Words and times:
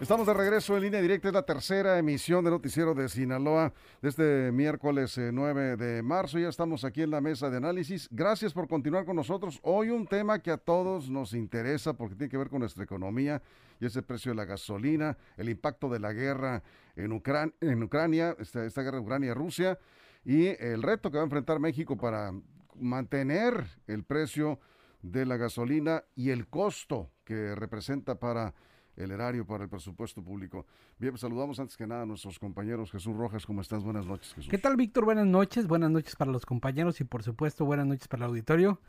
Estamos 0.00 0.28
de 0.28 0.34
regreso 0.34 0.76
en 0.76 0.84
línea 0.84 1.00
directa, 1.00 1.26
es 1.26 1.34
la 1.34 1.42
tercera 1.42 1.98
emisión 1.98 2.44
de 2.44 2.52
Noticiero 2.52 2.94
de 2.94 3.08
Sinaloa 3.08 3.72
de 4.00 4.08
este 4.08 4.52
miércoles 4.52 5.18
9 5.18 5.72
eh, 5.72 5.76
de 5.76 6.02
marzo. 6.04 6.38
Ya 6.38 6.48
estamos 6.48 6.84
aquí 6.84 7.02
en 7.02 7.10
la 7.10 7.20
mesa 7.20 7.50
de 7.50 7.56
análisis. 7.56 8.08
Gracias 8.12 8.52
por 8.52 8.68
continuar 8.68 9.04
con 9.04 9.16
nosotros. 9.16 9.58
Hoy 9.62 9.90
un 9.90 10.06
tema 10.06 10.38
que 10.38 10.52
a 10.52 10.56
todos 10.56 11.10
nos 11.10 11.34
interesa 11.34 11.94
porque 11.94 12.14
tiene 12.14 12.30
que 12.30 12.38
ver 12.38 12.48
con 12.48 12.60
nuestra 12.60 12.84
economía 12.84 13.42
y 13.80 13.86
ese 13.86 14.02
precio 14.02 14.30
de 14.30 14.36
la 14.36 14.44
gasolina, 14.44 15.18
el 15.36 15.48
impacto 15.48 15.88
de 15.88 15.98
la 15.98 16.12
guerra 16.12 16.62
en, 16.94 17.12
Ucrania, 17.12 18.36
esta, 18.38 18.64
esta 18.64 18.82
guerra 18.82 19.00
Ucrania-Rusia 19.00 19.80
y 20.24 20.46
el 20.46 20.80
reto 20.80 21.10
que 21.10 21.16
va 21.16 21.22
a 21.22 21.26
enfrentar 21.26 21.58
México 21.58 21.96
para 21.96 22.32
mantener 22.80 23.64
el 23.86 24.04
precio 24.04 24.60
de 25.02 25.26
la 25.26 25.36
gasolina 25.36 26.04
y 26.14 26.30
el 26.30 26.48
costo 26.48 27.10
que 27.24 27.54
representa 27.54 28.18
para 28.18 28.54
el 28.98 29.12
erario 29.12 29.46
para 29.46 29.64
el 29.64 29.70
presupuesto 29.70 30.22
público. 30.22 30.66
Bien, 30.98 31.12
pues 31.12 31.20
saludamos 31.20 31.60
antes 31.60 31.76
que 31.76 31.86
nada 31.86 32.02
a 32.02 32.06
nuestros 32.06 32.38
compañeros. 32.38 32.90
Jesús 32.90 33.16
Rojas, 33.16 33.46
¿cómo 33.46 33.60
estás? 33.60 33.84
Buenas 33.84 34.06
noches, 34.06 34.34
Jesús. 34.34 34.50
¿Qué 34.50 34.58
tal, 34.58 34.76
Víctor? 34.76 35.04
Buenas 35.04 35.26
noches. 35.26 35.68
Buenas 35.68 35.90
noches 35.90 36.16
para 36.16 36.32
los 36.32 36.44
compañeros 36.44 37.00
y, 37.00 37.04
por 37.04 37.22
supuesto, 37.22 37.64
buenas 37.64 37.86
noches 37.86 38.08
para 38.08 38.24
el 38.24 38.30
auditorio. 38.30 38.80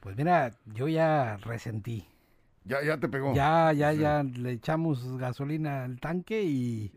Pues 0.00 0.16
mira, 0.16 0.52
yo 0.64 0.88
ya 0.88 1.36
resentí. 1.36 2.08
Ya, 2.64 2.82
ya 2.82 2.98
te 2.98 3.08
pegó. 3.08 3.34
Ya, 3.34 3.72
ya, 3.72 3.92
ya 3.92 4.22
le 4.22 4.52
echamos 4.52 5.18
gasolina 5.18 5.84
al 5.84 6.00
tanque 6.00 6.42
y, 6.42 6.92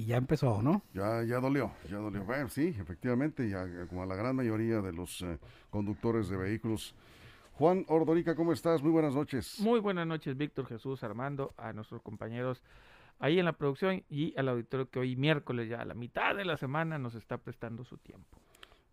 y, 0.00 0.06
ya 0.06 0.16
empezó, 0.16 0.62
¿no? 0.62 0.82
Ya, 0.94 1.22
ya 1.24 1.40
dolió, 1.40 1.72
ya 1.88 1.98
dolió. 1.98 2.24
Bueno, 2.24 2.48
sí, 2.48 2.74
efectivamente, 2.78 3.48
ya 3.48 3.66
como 3.88 4.02
a 4.02 4.06
la 4.06 4.14
gran 4.14 4.34
mayoría 4.36 4.80
de 4.80 4.92
los 4.92 5.22
eh, 5.22 5.38
conductores 5.70 6.28
de 6.28 6.36
vehículos 6.36 6.94
Juan 7.60 7.84
Ordorica, 7.88 8.34
¿cómo 8.34 8.54
estás? 8.54 8.82
Muy 8.82 8.90
buenas 8.90 9.14
noches. 9.14 9.60
Muy 9.60 9.80
buenas 9.80 10.06
noches, 10.06 10.34
Víctor 10.34 10.66
Jesús 10.66 11.04
Armando, 11.04 11.52
a 11.58 11.74
nuestros 11.74 12.00
compañeros 12.00 12.62
ahí 13.18 13.38
en 13.38 13.44
la 13.44 13.52
producción 13.52 14.02
y 14.08 14.32
al 14.38 14.48
auditorio 14.48 14.88
que 14.88 14.98
hoy 14.98 15.14
miércoles 15.14 15.68
ya 15.68 15.82
a 15.82 15.84
la 15.84 15.92
mitad 15.92 16.34
de 16.34 16.46
la 16.46 16.56
semana 16.56 16.98
nos 16.98 17.14
está 17.14 17.36
prestando 17.36 17.84
su 17.84 17.98
tiempo. 17.98 18.38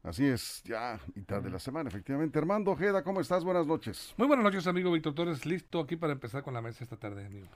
Así 0.03 0.25
es, 0.25 0.61
ya 0.65 0.99
mitad 1.15 1.41
de 1.41 1.49
la 1.49 1.59
semana, 1.59 1.89
efectivamente. 1.89 2.37
Armando 2.37 2.71
Ojeda, 2.71 3.03
¿cómo 3.03 3.21
estás? 3.21 3.45
Buenas 3.45 3.65
noches. 3.65 4.13
Muy 4.17 4.27
buenas 4.27 4.43
noches, 4.43 4.67
amigo 4.67 4.91
Víctor 4.91 5.15
Torres. 5.15 5.45
Listo 5.45 5.79
aquí 5.79 5.95
para 5.95 6.11
empezar 6.13 6.43
con 6.43 6.53
la 6.53 6.61
mesa 6.61 6.83
esta 6.83 6.97
tarde, 6.97 7.25
amigo. 7.25 7.47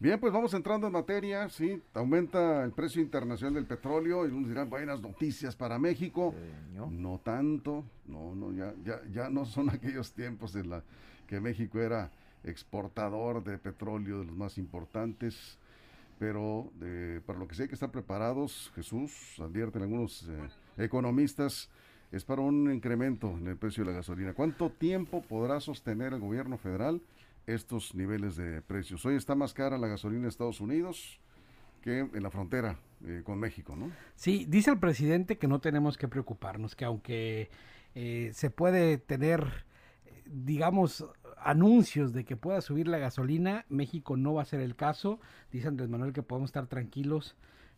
Bien, 0.00 0.20
pues 0.20 0.32
vamos 0.32 0.54
entrando 0.54 0.86
en 0.86 0.92
materia, 0.92 1.48
sí, 1.48 1.82
aumenta 1.92 2.62
el 2.62 2.70
precio 2.70 3.02
internacional 3.02 3.54
del 3.54 3.66
petróleo 3.66 4.28
y 4.28 4.30
unos 4.30 4.48
dirán 4.48 4.70
buenas 4.70 5.00
noticias 5.00 5.56
para 5.56 5.76
México. 5.76 6.32
No 6.88 7.18
tanto, 7.18 7.84
no, 8.06 8.32
no, 8.32 8.52
ya, 8.52 8.72
ya, 8.84 9.00
ya 9.10 9.28
no 9.28 9.44
son 9.44 9.70
aquellos 9.70 10.12
tiempos 10.12 10.54
en 10.54 10.70
la 10.70 10.84
que 11.26 11.40
México 11.40 11.80
era 11.80 12.12
exportador 12.44 13.42
de 13.42 13.58
petróleo 13.58 14.20
de 14.20 14.26
los 14.26 14.36
más 14.36 14.56
importantes, 14.56 15.58
pero 16.20 16.70
para 17.26 17.40
lo 17.40 17.48
que 17.48 17.56
sí 17.56 17.62
hay 17.62 17.68
que 17.68 17.74
estar 17.74 17.90
preparados, 17.90 18.70
Jesús, 18.76 19.36
advierten 19.40 19.82
algunos 19.82 20.28
eh, 20.28 20.84
economistas, 20.84 21.68
es 22.12 22.24
para 22.24 22.40
un 22.40 22.72
incremento 22.72 23.30
en 23.36 23.48
el 23.48 23.56
precio 23.56 23.84
de 23.84 23.90
la 23.90 23.96
gasolina. 23.96 24.32
¿Cuánto 24.32 24.70
tiempo 24.70 25.22
podrá 25.22 25.58
sostener 25.58 26.12
el 26.12 26.20
gobierno 26.20 26.56
federal? 26.56 27.02
Estos 27.48 27.94
niveles 27.94 28.36
de 28.36 28.60
precios. 28.60 29.04
Hoy 29.06 29.16
está 29.16 29.34
más 29.34 29.54
cara 29.54 29.78
la 29.78 29.88
gasolina 29.88 30.22
en 30.22 30.28
Estados 30.28 30.60
Unidos 30.60 31.18
que 31.80 32.00
en 32.00 32.22
la 32.22 32.30
frontera 32.30 32.78
eh, 33.06 33.22
con 33.24 33.38
México, 33.38 33.74
¿no? 33.74 33.90
Sí, 34.16 34.44
dice 34.48 34.70
el 34.70 34.78
presidente 34.78 35.38
que 35.38 35.48
no 35.48 35.60
tenemos 35.60 35.96
que 35.96 36.08
preocuparnos, 36.08 36.76
que 36.76 36.84
aunque 36.84 37.50
eh, 37.94 38.30
se 38.34 38.50
puede 38.50 38.98
tener, 38.98 39.64
digamos, 40.26 41.06
anuncios 41.38 42.12
de 42.12 42.24
que 42.24 42.36
pueda 42.36 42.60
subir 42.60 42.86
la 42.86 42.98
gasolina, 42.98 43.64
México 43.68 44.16
no 44.16 44.34
va 44.34 44.42
a 44.42 44.44
ser 44.44 44.60
el 44.60 44.76
caso. 44.76 45.18
Dice 45.50 45.68
Andrés 45.68 45.88
Manuel 45.88 46.12
que 46.12 46.22
podemos 46.22 46.48
estar 46.48 46.66
tranquilos 46.66 47.34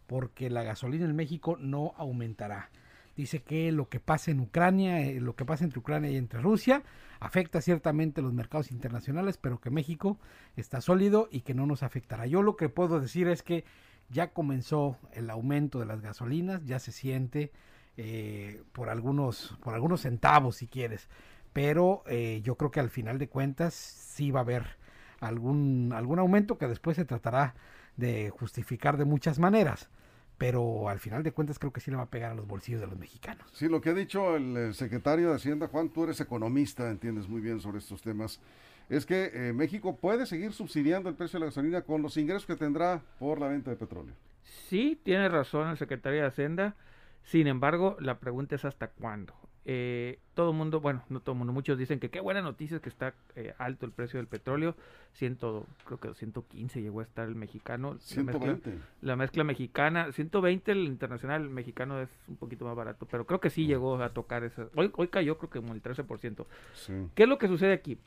porque 0.09 0.51
la 0.51 0.65
gasolina 0.65 1.05
en 1.05 1.15
México 1.15 1.57
no 1.61 1.95
aumentará 1.97 2.71
dice 3.17 3.43
que 3.43 3.73
lo 3.73 3.89
que 3.89 4.01
pasa 4.01 4.31
en 4.31 4.41
Ucrania, 4.41 5.01
eh, 5.01 5.21
lo 5.21 5.37
que 5.37 5.45
pasa 5.45 5.65
entre 5.65 5.79
Ucrania 5.79 6.11
y 6.11 6.17
entre 6.17 6.41
Rusia, 6.41 6.83
afecta 7.21 7.61
ciertamente 7.61 8.23
los 8.23 8.33
mercados 8.33 8.71
internacionales, 8.71 9.37
pero 9.37 9.61
que 9.61 9.71
México 9.71 10.19
está 10.57 10.81
sólido 10.81 11.29
y 11.31 11.43
que 11.43 11.55
no 11.55 11.67
nos 11.67 11.83
afectará. 11.83 12.27
Yo 12.27 12.43
lo 12.43 12.57
que 12.57 12.69
puedo 12.69 13.01
decir 13.01 13.29
es 13.29 13.43
que 13.43 13.65
ya 14.09 14.33
comenzó 14.33 14.97
el 15.13 15.31
aumento 15.31 15.79
de 15.79 15.87
las 15.87 16.01
gasolinas, 16.01 16.65
ya 16.65 16.79
se 16.79 16.93
siente 16.93 17.53
eh, 17.97 18.63
por 18.73 18.89
algunos 18.89 19.57
por 19.63 19.75
algunos 19.75 20.03
centavos 20.03 20.57
si 20.57 20.67
quieres, 20.67 21.09
pero 21.53 22.03
eh, 22.07 22.41
yo 22.43 22.57
creo 22.57 22.71
que 22.71 22.81
al 22.81 22.91
final 22.91 23.19
de 23.19 23.29
cuentas 23.29 23.75
sí 23.75 24.31
va 24.31 24.41
a 24.41 24.43
haber 24.43 24.79
algún 25.21 25.93
algún 25.95 26.19
aumento 26.19 26.59
que 26.59 26.69
después 26.69 26.97
se 26.97 27.05
tratará 27.05 27.55
de 27.97 28.31
justificar 28.31 28.97
de 28.97 29.05
muchas 29.05 29.39
maneras 29.39 29.91
pero 30.41 30.89
al 30.89 31.01
final 31.01 31.23
de 31.23 31.33
cuentas 31.33 31.59
creo 31.59 31.71
que 31.71 31.83
sí 31.83 31.91
le 31.91 31.99
va 31.99 32.05
a 32.05 32.11
pegar 32.11 32.33
a 32.33 32.35
los 32.35 32.47
bolsillos 32.47 32.81
de 32.81 32.87
los 32.87 32.99
mexicanos. 32.99 33.47
Sí, 33.53 33.69
lo 33.69 33.83
que 33.83 33.91
ha 33.91 33.93
dicho 33.93 34.37
el 34.37 34.73
secretario 34.73 35.29
de 35.29 35.35
Hacienda, 35.35 35.69
Juan, 35.69 35.91
tú 35.91 36.05
eres 36.05 36.19
economista, 36.19 36.91
entiendes 36.91 37.29
muy 37.29 37.43
bien 37.43 37.61
sobre 37.61 37.77
estos 37.77 38.01
temas, 38.01 38.41
es 38.89 39.05
que 39.05 39.31
eh, 39.35 39.53
México 39.53 39.99
puede 39.99 40.25
seguir 40.25 40.55
subsidiando 40.55 41.11
el 41.11 41.15
precio 41.15 41.39
de 41.39 41.41
la 41.41 41.51
gasolina 41.51 41.83
con 41.83 42.01
los 42.01 42.17
ingresos 42.17 42.47
que 42.47 42.57
tendrá 42.57 43.03
por 43.19 43.39
la 43.39 43.49
venta 43.49 43.71
de 43.71 43.77
petróleo. 43.77 44.15
Sí, 44.43 44.99
tiene 45.03 45.29
razón 45.29 45.69
el 45.69 45.77
secretario 45.77 46.23
de 46.23 46.29
Hacienda, 46.29 46.75
sin 47.23 47.47
embargo, 47.47 47.99
la 48.01 48.19
pregunta 48.19 48.55
es 48.55 48.65
hasta 48.65 48.89
cuándo 48.89 49.35
eh, 49.67 50.19
todo 50.35 50.51
el 50.51 50.57
mundo, 50.57 50.81
bueno, 50.81 51.05
no 51.11 51.21
todo 51.21 51.35
el 51.35 51.39
mundo, 51.39 51.53
muchos 51.53 51.77
dicen 51.77 52.01
que 52.01 52.09
qué 52.09 52.21
buena 52.21 52.41
noticia 52.41 52.77
es 52.77 52.83
que 52.83 52.89
está 52.89 53.15
eh, 53.37 53.55
alto 53.59 53.85
el 53.85 53.93
precio 53.93 54.19
del 54.19 54.27
petróleo. 54.27 54.75
Ciento, 55.13 55.67
creo 55.85 55.99
que 55.99 56.15
115 56.15 56.81
llegó 56.81 57.01
a 57.01 57.03
estar 57.03 57.29
el 57.29 57.35
mexicano. 57.35 57.99
120. 57.99 58.79
La 59.03 59.17
mezcla, 59.17 59.45
mexicana, 59.45 60.13
120 60.13 60.73
el 60.73 60.85
internacional, 60.85 61.43
el 61.43 61.51
mexicano 61.51 62.01
es 62.01 62.09
un 62.29 62.37
poquito 62.37 62.65
más 62.65 62.75
barato, 62.75 63.07
pero 63.11 63.27
creo 63.27 63.41
que 63.41 63.51
sí 63.51 63.67
llegó 63.67 64.03
a 64.03 64.11
tocar 64.11 64.45
ese. 64.45 64.67
Hoy, 64.77 64.91
hoy 64.97 65.09
cayó 65.09 65.37
creo 65.37 65.51
que 65.51 65.61
como 65.61 65.75
el 65.75 65.83
13%. 65.83 66.47
Sí. 66.75 66.93
¿Qué 67.15 67.25
es 67.25 67.29
lo 67.29 67.39
que 67.39 67.49
sucede 67.49 67.75
aquí? 67.75 67.99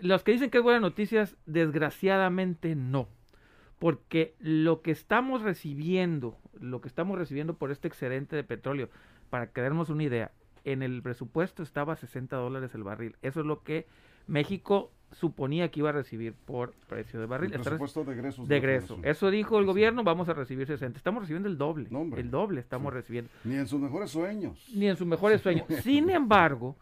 Los 0.00 0.22
que 0.22 0.32
dicen 0.32 0.50
que 0.50 0.58
es 0.58 0.64
buena 0.64 0.80
noticia, 0.80 1.28
desgraciadamente 1.46 2.74
no. 2.74 3.08
Porque 3.78 4.34
lo 4.38 4.80
que 4.80 4.92
estamos 4.92 5.42
recibiendo, 5.42 6.38
lo 6.58 6.80
que 6.80 6.88
estamos 6.88 7.18
recibiendo 7.18 7.54
por 7.54 7.70
este 7.70 7.88
excedente 7.88 8.34
de 8.34 8.44
petróleo, 8.44 8.88
para 9.30 9.48
que 9.48 9.60
demos 9.60 9.90
una 9.90 10.04
idea, 10.04 10.30
en 10.64 10.82
el 10.82 11.02
presupuesto 11.02 11.62
estaba 11.62 11.94
a 11.94 11.96
60 11.96 12.36
dólares 12.36 12.74
el 12.74 12.82
barril. 12.82 13.16
Eso 13.22 13.40
es 13.40 13.46
lo 13.46 13.62
que 13.62 13.86
México 14.26 14.90
suponía 15.12 15.70
que 15.70 15.80
iba 15.80 15.90
a 15.90 15.92
recibir 15.92 16.34
por 16.34 16.72
precio 16.88 17.20
de 17.20 17.26
barril. 17.26 17.52
El 17.52 17.60
presupuesto 17.60 18.04
de 18.04 18.12
egresos. 18.14 18.48
De 18.48 18.56
egreso. 18.56 18.98
Eso 19.02 19.30
dijo 19.30 19.58
el 19.58 19.66
gobierno, 19.66 20.02
vamos 20.02 20.28
a 20.28 20.34
recibir 20.34 20.66
60. 20.66 20.96
Estamos 20.98 21.22
recibiendo 21.22 21.48
el 21.48 21.56
doble. 21.56 21.88
el 22.16 22.30
doble 22.30 22.60
estamos 22.60 22.92
recibiendo. 22.92 23.30
Ni 23.44 23.56
en 23.56 23.66
sus 23.66 23.80
mejores 23.80 24.10
sueños. 24.10 24.68
Ni 24.74 24.88
en 24.88 24.96
sus 24.96 25.06
mejores 25.06 25.40
sueños. 25.40 25.66
Sin 25.82 26.10
embargo, 26.10 26.76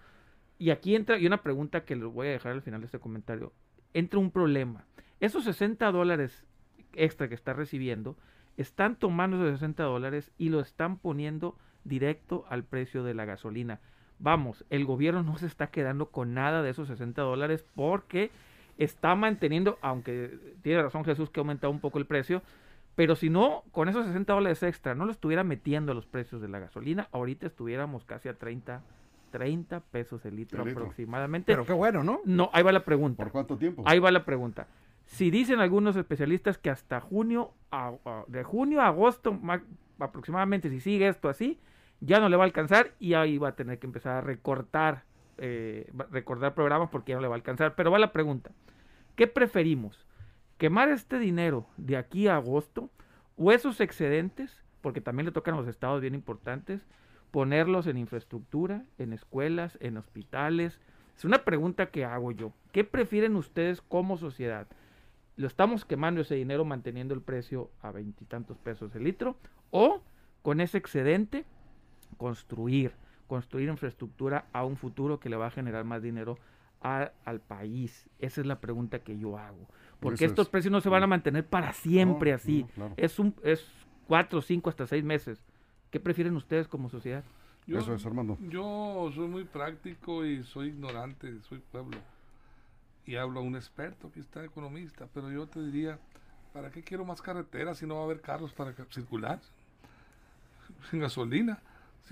y 0.59 0.71
aquí 0.71 0.95
entra, 0.95 1.19
y 1.19 1.27
una 1.27 1.43
pregunta 1.43 1.85
que 1.85 1.97
les 1.97 2.05
voy 2.05 2.29
a 2.29 2.31
dejar 2.31 2.53
al 2.53 2.63
final 2.63 2.81
de 2.81 2.87
este 2.87 2.99
comentario, 2.99 3.53
entra 3.93 4.19
un 4.19 4.31
problema. 4.31 4.87
Esos 5.21 5.45
60 5.45 5.91
dólares 5.93 6.45
extra 6.95 7.29
que 7.29 7.35
está 7.35 7.53
recibiendo, 7.53 8.17
están 8.57 8.97
tomando 8.97 9.37
esos 9.37 9.61
60 9.61 9.83
dólares 9.83 10.31
y 10.39 10.49
lo 10.49 10.61
están 10.61 10.99
poniendo 10.99 11.57
directo 11.85 12.45
al 12.49 12.65
precio 12.65 13.05
de 13.05 13.15
la 13.15 13.25
gasolina. 13.25 13.81
Vamos, 14.19 14.65
el 14.71 14.85
gobierno 14.85 15.23
no 15.23 15.37
se 15.37 15.47
está 15.47 15.69
quedando 15.69 16.11
con 16.11 16.35
nada 16.35 16.63
de 16.63 16.71
esos 16.71 16.89
60 16.89 17.23
dólares 17.23 17.65
porque 17.75 18.31
está 18.79 19.15
manteniendo, 19.15 19.79
aunque 19.83 20.39
tiene 20.63 20.83
razón 20.83 21.05
Jesús 21.05 21.31
que 21.31 21.41
ha 21.41 21.43
aumentado 21.43 21.73
un 21.73 21.81
poco 21.81 21.99
el 21.99 22.07
precio, 22.07 22.43
pero 22.95 23.17
si 23.17 23.31
no, 23.31 23.65
con 23.73 23.89
esos 23.89 24.07
60 24.07 24.33
dólares 24.33 24.63
extra 24.63 24.95
no 24.95 25.07
lo 25.07 25.13
estuviera 25.13 25.45
metiendo 25.45 25.93
a 25.93 25.95
los 25.95 26.07
precios 26.07 26.41
de 26.41 26.49
la 26.49 26.59
gasolina, 26.59 27.09
ahorita 27.13 27.47
estuviéramos 27.47 28.05
casi 28.05 28.29
a 28.29 28.35
30 28.35 28.83
30 29.33 29.81
pesos 29.81 30.25
el 30.27 30.37
litro, 30.37 30.63
aproximadamente. 30.63 31.47
Pero 31.47 31.65
qué 31.65 31.73
bueno, 31.73 32.05
¿no? 32.05 32.21
No, 32.25 32.51
ahí 32.53 32.63
va 32.63 32.71
la 32.71 32.85
pregunta. 32.85 33.25
¿Por 33.25 33.33
cuánto 33.33 33.57
tiempo? 33.57 33.83
Ahí 33.87 33.99
va 33.99 34.13
la 34.13 34.25
pregunta. 34.25 34.69
Si 35.07 35.31
dicen 35.31 35.59
algunos 35.59 35.97
especialistas 35.97 36.59
que 36.59 36.71
hasta 36.71 37.01
junio, 37.01 37.51
de 38.29 38.45
junio 38.45 38.81
a 38.81 38.89
agosto 38.89 39.41
aproximadamente, 39.99 40.69
si 40.69 40.81
sigue 40.81 41.09
esto 41.09 41.29
así, 41.29 41.59
ya 42.03 42.19
no 42.19 42.29
le 42.29 42.37
va 42.37 42.43
a 42.43 42.47
alcanzar 42.47 42.93
y 42.99 43.15
ahí 43.15 43.39
va 43.39 43.51
a 43.51 43.57
tener 43.57 43.79
que 43.79 43.87
empezar 43.87 44.17
a 44.17 44.21
recortar 44.21 45.05
eh, 45.39 45.91
programas 46.55 46.91
porque 46.91 47.11
ya 47.11 47.17
no 47.17 47.23
le 47.23 47.29
va 47.29 47.35
a 47.35 47.37
alcanzar. 47.37 47.75
Pero 47.77 47.93
va 47.93 47.99
la 48.01 48.13
pregunta. 48.13 48.51
¿Qué 49.15 49.29
preferimos? 49.29 50.05
¿Quemar 50.59 50.89
este 50.89 51.19
dinero 51.19 51.67
de 51.77 51.97
aquí 51.97 52.27
a 52.27 52.37
agosto 52.37 52.91
o 53.37 53.53
esos 53.53 53.81
excedentes, 53.81 54.63
porque 54.81 55.01
también 55.01 55.27
le 55.27 55.33
tocan 55.33 55.55
a 55.55 55.59
los 55.59 55.69
estados 55.69 56.01
bien 56.01 56.15
importantes, 56.15 56.85
ponerlos 57.31 57.87
en 57.87 57.97
infraestructura, 57.97 58.85
en 58.99 59.13
escuelas, 59.13 59.79
en 59.81 59.97
hospitales? 59.97 60.81
Es 61.17 61.25
una 61.25 61.45
pregunta 61.45 61.87
que 61.87 62.05
hago 62.05 62.33
yo. 62.33 62.53
¿Qué 62.73 62.83
prefieren 62.83 63.37
ustedes 63.37 63.81
como 63.81 64.17
sociedad? 64.17 64.67
¿Lo 65.37 65.47
estamos 65.47 65.85
quemando 65.85 66.23
ese 66.23 66.35
dinero 66.35 66.65
manteniendo 66.65 67.15
el 67.15 67.23
precio 67.23 67.71
a 67.81 67.93
veintitantos 67.93 68.59
pesos 68.59 68.95
el 68.97 69.05
litro? 69.05 69.37
¿O 69.71 70.03
con 70.43 70.61
ese 70.61 70.79
excedente 70.79 71.45
construir, 72.17 72.93
construir 73.27 73.69
infraestructura 73.69 74.47
a 74.53 74.65
un 74.65 74.77
futuro 74.77 75.19
que 75.21 75.29
le 75.29 75.37
va 75.37 75.47
a 75.47 75.51
generar 75.51 75.85
más 75.85 76.03
dinero 76.03 76.39
a- 76.83 77.13
al 77.25 77.41
país? 77.41 78.09
Esa 78.19 78.41
es 78.41 78.47
la 78.47 78.61
pregunta 78.61 78.99
que 79.01 79.19
yo 79.19 79.39
hago. 79.39 79.67
Porque 80.01 80.25
estos 80.25 80.47
es. 80.47 80.51
precios 80.51 80.73
no 80.73 80.81
se 80.81 80.89
van 80.89 81.03
a 81.03 81.07
mantener 81.07 81.47
para 81.47 81.73
siempre 81.73 82.31
No, 82.31 82.37
así. 82.37 82.63
no, 82.63 82.69
claro. 82.69 82.95
Es 82.97 83.19
un 83.19 83.35
es 83.45 83.65
cuatro, 84.09 84.43
cinco, 84.43 84.69
hasta 84.71 84.87
seis 84.87 85.05
meses. 85.05 85.41
¿Qué 85.91 86.01
prefieren 86.01 86.35
ustedes 86.37 86.67
como 86.69 86.89
sociedad? 86.89 87.23
Yo, 87.67 87.79
Eso 87.79 87.95
es, 87.95 88.05
Armando. 88.05 88.37
Yo 88.41 89.11
soy 89.15 89.29
muy 89.29 89.45
práctico 89.45 90.25
y 90.27 90.43
soy 90.43 90.69
ignorante, 90.69 91.41
soy 91.43 91.59
pueblo. 91.61 91.99
Y 93.07 93.15
hablo 93.17 93.41
a 93.41 93.43
un 93.45 93.55
experto 93.55 94.11
que 94.11 94.21
está 94.21 94.45
economista, 94.45 95.07
pero 95.15 95.31
yo 95.31 95.47
te 95.47 95.61
diría, 95.63 95.99
¿para 96.53 96.71
qué 96.71 96.83
quiero 96.83 97.05
más 97.05 97.23
carreteras 97.23 97.79
si 97.79 97.87
no 97.87 97.95
va 97.97 98.01
a 98.01 98.05
haber 98.05 98.21
carros 98.21 98.53
para 98.53 98.73
circular? 98.91 99.39
Sin 100.91 101.01
gasolina. 101.01 101.61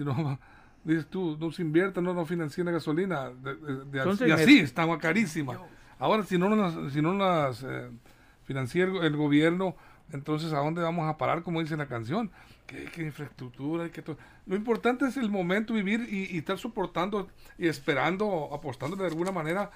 Si 0.00 0.04
no, 0.06 0.24
va- 0.24 0.38
dices 0.84 1.06
tú, 1.08 1.36
no 1.38 1.52
se 1.52 1.60
invierta, 1.60 2.00
no, 2.00 2.14
no 2.14 2.24
financien 2.24 2.64
la 2.64 2.72
gasolina. 2.72 3.28
de- 3.30 3.54
de- 3.54 3.84
de- 3.84 4.02
Son 4.16 4.28
y 4.28 4.30
así, 4.32 4.58
está 4.60 4.98
carísima. 4.98 5.52
Ahora, 5.98 6.22
si 6.22 6.38
no 6.38 6.48
las, 6.56 6.92
si 6.94 7.02
no 7.02 7.12
las 7.14 7.62
eh, 7.62 7.90
financia 8.44 8.84
el, 8.84 8.96
el 8.96 9.16
gobierno, 9.16 9.76
entonces 10.12 10.52
¿a 10.54 10.58
dónde 10.60 10.80
vamos 10.82 11.06
a 11.08 11.18
parar, 11.18 11.42
como 11.42 11.60
dice 11.60 11.76
la 11.76 11.86
canción? 11.86 12.30
¿Qué, 12.66 12.86
qué 12.86 13.02
infraestructura? 13.02 13.86
y 13.86 13.90
qué 13.90 14.00
to- 14.00 14.16
Lo 14.46 14.56
importante 14.56 15.04
es 15.06 15.18
el 15.18 15.28
momento, 15.28 15.74
vivir 15.74 16.06
y, 16.10 16.34
y 16.34 16.38
estar 16.38 16.56
soportando 16.56 17.28
y 17.58 17.66
esperando, 17.68 18.48
apostando 18.54 18.96
de 18.96 19.06
alguna 19.06 19.32
manera 19.32 19.70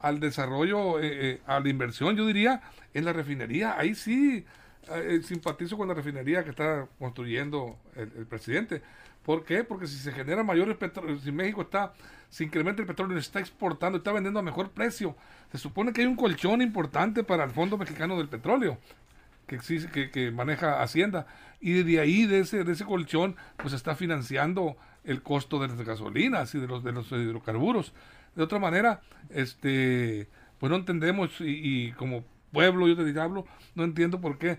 al 0.00 0.18
desarrollo, 0.18 0.98
eh, 1.00 1.30
eh, 1.34 1.42
a 1.46 1.60
la 1.60 1.68
inversión, 1.68 2.16
yo 2.16 2.26
diría, 2.26 2.62
en 2.94 3.04
la 3.04 3.12
refinería. 3.12 3.78
Ahí 3.78 3.94
sí 3.94 4.44
eh, 4.92 5.20
simpatizo 5.22 5.76
con 5.76 5.86
la 5.88 5.94
refinería 5.94 6.42
que 6.42 6.50
está 6.50 6.86
construyendo 6.98 7.78
el, 7.96 8.10
el 8.18 8.26
presidente. 8.26 8.82
¿Por 9.28 9.44
qué? 9.44 9.62
Porque 9.62 9.86
si 9.86 9.98
se 9.98 10.10
genera 10.10 10.42
mayores 10.42 10.74
petróleos, 10.78 11.20
si 11.20 11.30
México 11.30 11.60
está, 11.60 11.92
se 12.30 12.44
incrementa 12.44 12.80
el 12.80 12.88
petróleo, 12.88 13.18
está 13.18 13.40
exportando, 13.40 13.98
está 13.98 14.10
vendiendo 14.10 14.40
a 14.40 14.42
mejor 14.42 14.70
precio, 14.70 15.16
se 15.52 15.58
supone 15.58 15.92
que 15.92 16.00
hay 16.00 16.06
un 16.06 16.16
colchón 16.16 16.62
importante 16.62 17.22
para 17.22 17.44
el 17.44 17.50
Fondo 17.50 17.76
Mexicano 17.76 18.16
del 18.16 18.30
Petróleo 18.30 18.78
que 19.46 19.56
existe, 19.56 20.10
que, 20.10 20.30
maneja 20.30 20.82
Hacienda, 20.82 21.26
y 21.60 21.82
de 21.82 22.00
ahí, 22.00 22.24
de 22.24 22.38
ese, 22.38 22.64
de 22.64 22.72
ese 22.72 22.86
colchón, 22.86 23.36
pues 23.58 23.74
está 23.74 23.94
financiando 23.94 24.78
el 25.04 25.22
costo 25.22 25.58
de 25.58 25.68
las 25.68 25.82
gasolinas 25.82 26.54
y 26.54 26.58
de 26.60 26.66
los, 26.66 26.82
de 26.82 26.92
los 26.92 27.12
hidrocarburos. 27.12 27.92
De 28.34 28.42
otra 28.42 28.58
manera, 28.58 29.02
este, 29.28 30.26
pues 30.58 30.70
no 30.70 30.76
entendemos, 30.76 31.32
y, 31.40 31.92
como 31.98 32.24
pueblo, 32.50 32.88
yo 32.88 32.96
te 32.96 33.20
hablo, 33.20 33.44
no 33.74 33.84
entiendo 33.84 34.22
por 34.22 34.38
qué, 34.38 34.58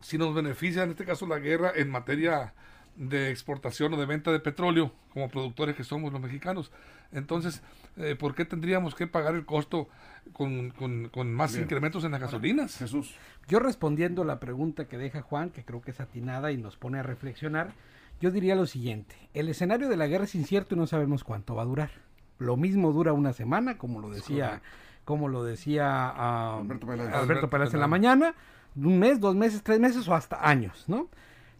si 0.00 0.16
nos 0.16 0.32
beneficia 0.32 0.84
en 0.84 0.90
este 0.90 1.04
caso 1.04 1.26
la 1.26 1.40
guerra 1.40 1.72
en 1.74 1.90
materia 1.90 2.54
de 2.96 3.30
exportación 3.30 3.92
o 3.94 3.96
de 3.96 4.06
venta 4.06 4.30
de 4.32 4.40
petróleo, 4.40 4.92
como 5.12 5.28
productores 5.28 5.74
que 5.76 5.84
somos 5.84 6.12
los 6.12 6.20
mexicanos. 6.22 6.70
Entonces, 7.12 7.62
eh, 7.96 8.16
¿por 8.16 8.34
qué 8.34 8.44
tendríamos 8.44 8.94
que 8.94 9.06
pagar 9.06 9.34
el 9.34 9.44
costo 9.44 9.88
con, 10.32 10.70
con- 10.70 11.08
con 11.08 11.32
más 11.32 11.52
Bien. 11.52 11.64
incrementos 11.64 12.04
en 12.04 12.12
las 12.12 12.20
gasolinas? 12.20 12.76
Jesús. 12.78 13.14
Yo 13.48 13.58
respondiendo 13.60 14.22
a 14.22 14.24
la 14.24 14.40
pregunta 14.40 14.86
que 14.86 14.98
deja 14.98 15.22
Juan, 15.22 15.50
que 15.50 15.64
creo 15.64 15.80
que 15.82 15.90
es 15.92 16.00
atinada 16.00 16.50
y 16.52 16.56
nos 16.56 16.76
pone 16.76 16.98
a 16.98 17.02
reflexionar, 17.02 17.72
yo 18.20 18.30
diría 18.30 18.54
lo 18.54 18.66
siguiente, 18.66 19.16
el 19.34 19.48
escenario 19.48 19.88
de 19.88 19.96
la 19.96 20.06
guerra 20.06 20.24
es 20.24 20.34
incierto 20.34 20.74
y 20.74 20.78
no 20.78 20.86
sabemos 20.86 21.24
cuánto 21.24 21.54
va 21.54 21.62
a 21.62 21.66
durar. 21.66 21.90
Lo 22.38 22.56
mismo 22.56 22.92
dura 22.92 23.12
una 23.12 23.32
semana, 23.32 23.76
como 23.78 24.00
lo 24.00 24.10
decía, 24.10 24.62
como 25.04 25.28
lo 25.28 25.44
decía 25.44 25.86
ah, 26.08 26.58
Alberto 26.60 26.86
Peláez. 26.86 27.12
Alberto 27.14 27.74
en 27.74 27.80
la 27.80 27.86
mañana, 27.86 28.34
un 28.76 28.98
mes, 28.98 29.20
dos 29.20 29.36
meses, 29.36 29.62
tres 29.62 29.78
meses 29.78 30.08
o 30.08 30.14
hasta 30.14 30.48
años, 30.48 30.84
¿no? 30.88 31.08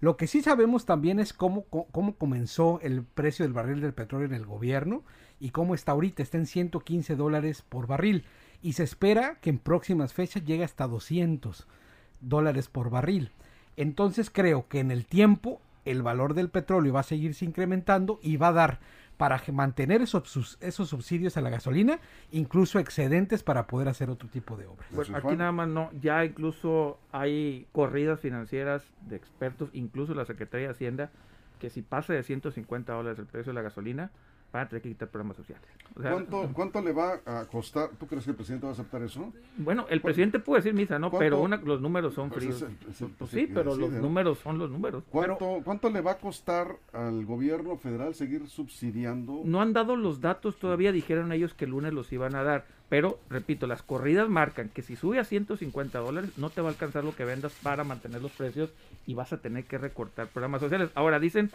Lo 0.05 0.19
que 0.19 0.27
sí 0.27 0.43
sabemos 0.43 0.85
también 0.85 1.19
es 1.19 1.33
cómo, 1.33 1.65
cómo 1.65 2.17
comenzó 2.17 2.79
el 2.83 3.05
precio 3.05 3.43
del 3.43 3.55
barril 3.55 3.81
del 3.81 3.95
petróleo 3.95 4.27
en 4.27 4.35
el 4.35 4.45
gobierno 4.45 5.03
y 5.41 5.49
cómo 5.49 5.75
está 5.75 5.93
ahorita, 5.93 6.23
está 6.23 6.37
en 6.37 6.45
115 6.45 7.17
dólares 7.17 7.63
por 7.67 7.87
barril. 7.87 8.27
Y 8.61 8.75
se 8.75 8.83
espera 8.83 9.39
que 9.41 9.49
en 9.49 9.59
próximas 9.59 10.13
fechas 10.13 10.45
llegue 10.45 10.63
hasta 10.63 10.87
200 10.87 11.67
dólares 12.21 12.69
por 12.69 12.91
barril. 12.91 13.31
Entonces 13.79 14.29
creo 14.29 14.69
que 14.69 14.81
en 14.81 14.91
el 14.91 15.07
tiempo 15.07 15.63
el 15.87 16.03
valor 16.03 16.35
del 16.35 16.51
petróleo 16.51 16.93
va 16.93 17.01
a 17.01 17.05
seguirse 17.05 17.47
incrementando 17.47 18.21
y 18.23 18.37
va 18.37 18.49
a 18.49 18.53
dar 18.53 18.81
para 19.17 19.39
que 19.39 19.53
mantener 19.53 20.03
esos, 20.03 20.29
sus- 20.29 20.59
esos 20.61 20.89
subsidios 20.89 21.37
a 21.37 21.41
la 21.41 21.51
gasolina, 21.51 21.99
incluso 22.33 22.79
excedentes 22.79 23.43
para 23.43 23.67
poder 23.67 23.89
hacer 23.89 24.11
otro 24.11 24.29
tipo 24.29 24.57
de 24.57 24.67
obras. 24.67 24.87
Eso 24.89 24.97
Bueno, 24.97 25.19
es, 25.19 25.25
aquí 25.25 25.37
nada 25.37 25.53
más 25.53 25.69
no, 25.69 25.91
ya 26.01 26.25
incluso 26.25 26.99
hay 27.13 27.67
corridas 27.73 28.19
financieras 28.21 28.83
de 29.09 29.17
expertos, 29.17 29.71
incluso 29.73 30.15
la 30.15 30.25
Secretaría 30.25 30.67
de 30.67 30.73
Hacienda, 30.73 31.11
que 31.61 31.71
si 31.71 31.83
pasa 31.83 32.13
de 32.13 32.23
150 32.23 32.93
dólares 32.93 33.19
el 33.19 33.27
precio 33.27 33.53
de 33.53 33.55
la 33.55 33.63
gasolina, 33.63 34.11
van 34.55 34.67
a 34.67 34.69
tener 34.69 34.83
que 34.83 34.89
quitar 34.91 35.09
programas 35.09 35.37
sociales. 35.37 35.65
O 35.97 36.01
sea, 36.01 36.13
¿Cuánto, 36.13 36.49
¿Cuánto 36.53 36.81
le 36.81 36.93
va 36.93 37.21
a 37.27 37.45
costar? 37.47 37.91
¿Tú 37.99 38.07
crees 38.07 38.23
que 38.25 38.31
el 38.31 38.37
presidente 38.37 38.67
va 38.67 38.71
a 38.71 38.75
aceptar 38.75 39.03
eso? 39.03 39.33
Bueno, 39.57 39.85
el 39.91 40.01
presidente 40.01 40.39
puede 40.39 40.61
decir 40.61 40.75
misa, 40.75 40.97
¿no? 40.99 41.11
¿Cuánto? 41.11 41.19
Pero 41.25 41.41
una- 41.41 41.57
los 41.57 41.81
números 41.81 42.15
son 42.15 42.29
Pues 42.31 42.45
fríos. 42.45 42.63
es 42.63 42.69
el- 42.69 42.91
es 42.91 43.01
el 43.01 43.09
Pues 43.09 43.31
sí, 43.33 43.49
pero 43.53 43.75
los 43.75 43.91
números 43.91 44.39
son 44.39 44.59
los 44.59 44.71
números. 44.71 45.03
¿Cuánto, 45.11 45.61
¿Cuánto 45.65 45.91
le 45.91 46.01
va 46.01 46.13
a 46.13 46.19
costar 46.19 46.69
al 46.93 47.25
gobierno 47.27 47.77
federal 47.77 48.15
seguir 48.15 48.49
subsidiando? 48.49 49.43
No 49.45 49.61
han 49.61 49.73
dado 49.73 49.97
los 49.97 50.21
datos 50.21 50.57
todavía, 50.57 50.93
dijeron 50.93 51.33
ellos 51.33 51.53
que 51.53 51.65
el 51.65 51.73
lunes 51.73 51.93
los 51.93 52.13
iban 52.13 52.37
a 52.37 52.45
dar. 52.45 52.65
Pero, 52.89 53.19
repito, 53.31 53.67
las 53.67 53.83
corridas 53.83 54.29
marcan 54.29 54.69
que 54.69 54.83
si 54.83 54.95
sube 54.95 55.19
a 55.19 55.25
150 55.25 55.99
dólares 55.99 56.31
no 56.39 56.51
te 56.51 56.61
va 56.61 56.69
a 56.69 56.71
alcanzar 56.73 57.03
lo 57.03 57.17
que 57.17 57.25
vendas 57.25 57.53
para 57.63 57.83
mantener 57.83 58.23
los 58.23 58.31
precios 58.31 58.71
y 59.07 59.15
vas 59.15 59.33
a 59.33 59.39
tener 59.41 59.65
que 59.65 59.79
recortar 59.79 60.29
programas 60.29 60.61
sociales. 60.61 60.91
Ahora 60.95 61.19
dicen 61.19 61.51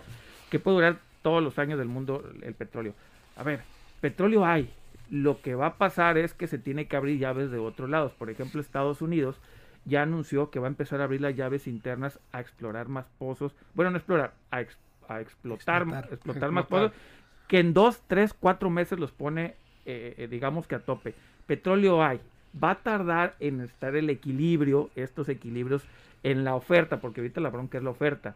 que 0.50 0.60
puede 0.60 0.76
durar 0.76 1.00
todos 1.22 1.44
los 1.44 1.58
años 1.60 1.78
del 1.80 1.88
mundo 1.88 2.24
el 2.42 2.54
petróleo. 2.54 2.94
A 3.36 3.44
ver, 3.44 3.62
petróleo 4.02 4.46
hay. 4.46 4.70
Lo 5.10 5.42
que 5.42 5.56
va 5.56 5.68
a 5.68 5.78
pasar 5.78 6.18
es 6.18 6.34
que 6.34 6.48
se 6.48 6.60
tiene 6.60 6.88
que 6.88 6.96
abrir 6.96 7.18
llaves 7.20 7.50
de 7.52 7.58
otros 7.58 7.90
lados. 7.90 8.12
Por 8.14 8.30
ejemplo, 8.30 8.62
Estados 8.62 9.02
Unidos 9.02 9.40
ya 9.86 10.04
anunció 10.04 10.52
que 10.52 10.60
va 10.60 10.68
a 10.68 10.70
empezar 10.70 11.02
a 11.02 11.06
abrir 11.06 11.22
las 11.22 11.36
llaves 11.36 11.66
internas 11.68 12.20
a 12.32 12.40
explorar 12.42 12.90
más 12.90 13.06
pozos. 13.18 13.56
Bueno, 13.74 13.90
no 13.92 13.98
explorar, 13.98 14.34
a, 14.52 14.62
ex- 14.62 14.78
a 15.08 15.20
explotar, 15.22 15.82
Explotar. 15.84 16.14
explotar, 16.14 16.52
más 16.52 16.64
Explotar. 16.64 16.90
pozos 16.92 17.02
que 17.48 17.60
en 17.60 17.74
dos, 17.74 18.04
tres, 18.08 18.34
cuatro 18.36 18.70
meses 18.70 19.00
los 19.00 19.12
pone, 19.12 19.56
eh, 19.88 20.14
eh, 20.18 20.28
digamos 20.30 20.68
que 20.68 20.76
a 20.76 20.80
tope. 20.80 21.16
Petróleo 21.48 22.04
hay. 22.04 22.20
Va 22.64 22.72
a 22.72 22.76
tardar 22.76 23.36
en 23.40 23.62
estar 23.62 23.96
el 23.96 24.10
equilibrio, 24.12 24.92
estos 24.96 25.28
equilibrios 25.30 25.84
en 26.22 26.44
la 26.44 26.54
oferta, 26.54 27.00
porque 27.00 27.22
ahorita 27.22 27.42
la 27.42 27.50
bronca 27.50 27.80
es 27.80 27.84
la 27.84 27.90
oferta. 27.90 28.36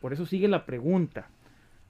Por 0.00 0.12
eso 0.12 0.26
sigue 0.26 0.46
la 0.46 0.64
pregunta. 0.66 1.26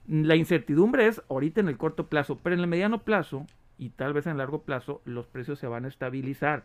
La 0.07 0.35
incertidumbre 0.35 1.07
es 1.07 1.21
ahorita 1.29 1.61
en 1.61 1.69
el 1.69 1.77
corto 1.77 2.07
plazo, 2.07 2.39
pero 2.43 2.53
en 2.55 2.59
el 2.61 2.67
mediano 2.67 3.03
plazo 3.03 3.45
y 3.77 3.89
tal 3.89 4.13
vez 4.13 4.25
en 4.25 4.33
el 4.33 4.37
largo 4.39 4.63
plazo 4.63 5.01
los 5.05 5.27
precios 5.27 5.59
se 5.59 5.67
van 5.67 5.85
a 5.85 5.87
estabilizar. 5.87 6.63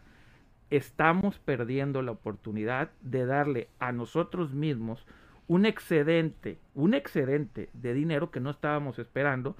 Estamos 0.70 1.38
perdiendo 1.38 2.02
la 2.02 2.10
oportunidad 2.12 2.90
de 3.00 3.24
darle 3.24 3.68
a 3.78 3.92
nosotros 3.92 4.52
mismos 4.52 5.06
un 5.46 5.64
excedente, 5.64 6.58
un 6.74 6.92
excedente 6.92 7.70
de 7.72 7.94
dinero 7.94 8.30
que 8.30 8.40
no 8.40 8.50
estábamos 8.50 8.98
esperando 8.98 9.56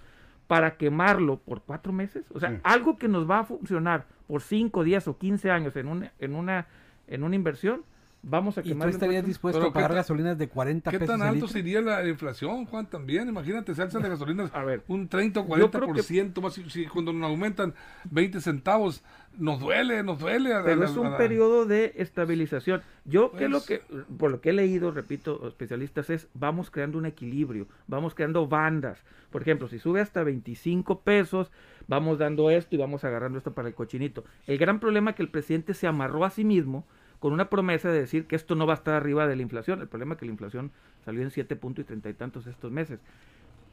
para 0.48 0.76
quemarlo 0.76 1.38
por 1.38 1.62
cuatro 1.62 1.92
meses. 1.92 2.26
O 2.34 2.40
sea, 2.40 2.50
Sí. 2.50 2.56
algo 2.62 2.98
que 2.98 3.08
nos 3.08 3.28
va 3.30 3.40
a 3.40 3.44
funcionar 3.44 4.06
por 4.26 4.42
cinco, 4.42 4.84
diez 4.84 5.08
o 5.08 5.16
quince 5.16 5.50
años 5.50 5.76
en 5.76 5.88
una, 5.88 6.12
en 6.18 6.34
una, 6.34 6.66
en 7.06 7.22
una 7.22 7.36
inversión, 7.36 7.84
vamos 8.28 8.56
a 8.58 8.60
¿Y 8.60 8.64
tú 8.64 8.68
quemar. 8.70 8.88
estarías 8.90 9.24
dispuesto 9.24 9.58
Pero 9.58 9.70
a 9.70 9.72
pagar 9.72 9.90
¿qué 9.90 9.96
gasolinas 9.96 10.36
de 10.38 10.48
40 10.48 10.90
¿Qué 10.90 10.98
pesos 10.98 11.12
tan 11.18 11.26
el 11.26 11.34
alto 11.34 11.48
sería 11.48 11.80
la 11.80 12.06
inflación, 12.06 12.66
Juan? 12.66 12.86
También, 12.86 13.28
imagínate, 13.28 13.74
se 13.74 13.82
alzan 13.82 14.02
las 14.02 14.10
gasolinas 14.12 14.54
A 14.54 14.64
ver, 14.64 14.82
un 14.88 15.08
30 15.08 15.40
o 15.40 15.56
yo 15.58 15.70
creo 15.70 15.88
40%, 15.88 16.40
más 16.42 16.54
si, 16.54 16.68
si 16.70 16.86
cuando 16.86 17.12
nos 17.12 17.28
aumentan 17.30 17.74
20 18.10 18.40
centavos, 18.40 19.02
nos 19.38 19.60
duele, 19.60 20.02
nos 20.02 20.18
duele. 20.18 20.52
a- 20.52 20.60
a 20.60 20.64
Pero 20.64 20.84
es 20.84 20.96
a 20.96 21.00
un 21.00 21.16
periodo 21.16 21.64
de 21.66 21.92
estabilización. 21.96 22.82
Yo 23.04 23.32
que 23.32 23.48
lo 23.48 23.58
Pues- 23.58 23.66
que, 23.66 23.82
por 24.18 24.30
lo 24.30 24.40
que 24.40 24.50
he 24.50 24.52
leído, 24.52 24.90
repito, 24.90 25.46
especialistas, 25.48 26.10
es 26.10 26.28
vamos 26.34 26.70
creando 26.70 26.98
un 26.98 27.06
equilibrio, 27.06 27.66
vamos 27.86 28.14
creando 28.14 28.46
bandas. 28.46 28.98
Por 29.30 29.42
ejemplo, 29.42 29.68
si 29.68 29.78
sube 29.78 30.00
hasta 30.00 30.22
25 30.22 31.00
pesos, 31.00 31.50
vamos 31.86 32.18
dando 32.18 32.50
esto 32.50 32.74
y 32.74 32.78
vamos 32.78 33.04
agarrando 33.04 33.38
esto 33.38 33.52
para 33.54 33.68
el 33.68 33.74
cochinito. 33.74 34.24
El 34.46 34.58
gran 34.58 34.80
problema 34.80 35.10
es 35.10 35.16
que 35.16 35.22
el 35.22 35.28
presidente 35.30 35.74
se 35.74 35.86
amarró 35.86 36.24
a 36.24 36.30
sí 36.30 36.44
mismo 36.44 36.86
con 37.18 37.32
una 37.32 37.50
promesa 37.50 37.90
de 37.90 38.00
decir 38.00 38.26
que 38.26 38.36
esto 38.36 38.54
no 38.54 38.66
va 38.66 38.74
a 38.74 38.76
estar 38.76 38.94
arriba 38.94 39.26
de 39.26 39.36
la 39.36 39.42
inflación. 39.42 39.80
El 39.80 39.88
problema 39.88 40.14
es 40.14 40.20
que 40.20 40.26
la 40.26 40.32
inflación 40.32 40.70
salió 41.04 41.22
en 41.22 41.30
7 41.30 41.56
puntos 41.56 41.84
y 41.84 41.86
treinta 41.86 42.08
y 42.08 42.14
tantos 42.14 42.46
estos 42.46 42.70
meses. 42.70 43.00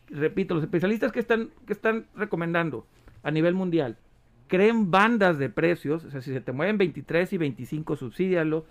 Repito, 0.09 0.55
los 0.55 0.63
especialistas 0.63 1.11
que 1.11 1.19
están, 1.19 1.49
que 1.65 1.73
están 1.73 2.07
recomendando 2.15 2.85
a 3.23 3.31
nivel 3.31 3.53
mundial. 3.53 3.97
Creen 4.47 4.91
bandas 4.91 5.39
de 5.39 5.49
precios, 5.49 6.05
o 6.05 6.11
sea, 6.11 6.21
si 6.21 6.31
se 6.31 6.41
te 6.41 6.51
mueven 6.51 6.77
23 6.77 7.33
y 7.33 7.37
25, 7.37 7.95
subsídialo, 7.95 8.65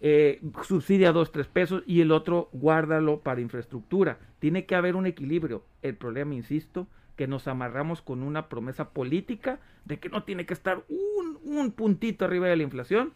eh, 0.00 0.42
subsidia 0.62 1.12
2, 1.12 1.32
3 1.32 1.46
pesos 1.46 1.82
y 1.86 2.02
el 2.02 2.12
otro 2.12 2.50
guárdalo 2.52 3.20
para 3.20 3.40
infraestructura. 3.40 4.18
Tiene 4.38 4.66
que 4.66 4.74
haber 4.74 4.96
un 4.96 5.06
equilibrio. 5.06 5.64
El 5.80 5.96
problema, 5.96 6.34
insisto, 6.34 6.86
que 7.16 7.26
nos 7.26 7.48
amarramos 7.48 8.02
con 8.02 8.22
una 8.22 8.48
promesa 8.48 8.90
política 8.90 9.58
de 9.86 9.98
que 9.98 10.10
no 10.10 10.24
tiene 10.24 10.44
que 10.44 10.52
estar 10.52 10.84
un, 10.88 11.38
un 11.42 11.72
puntito 11.72 12.26
arriba 12.26 12.46
de 12.46 12.56
la 12.56 12.62
inflación 12.62 13.12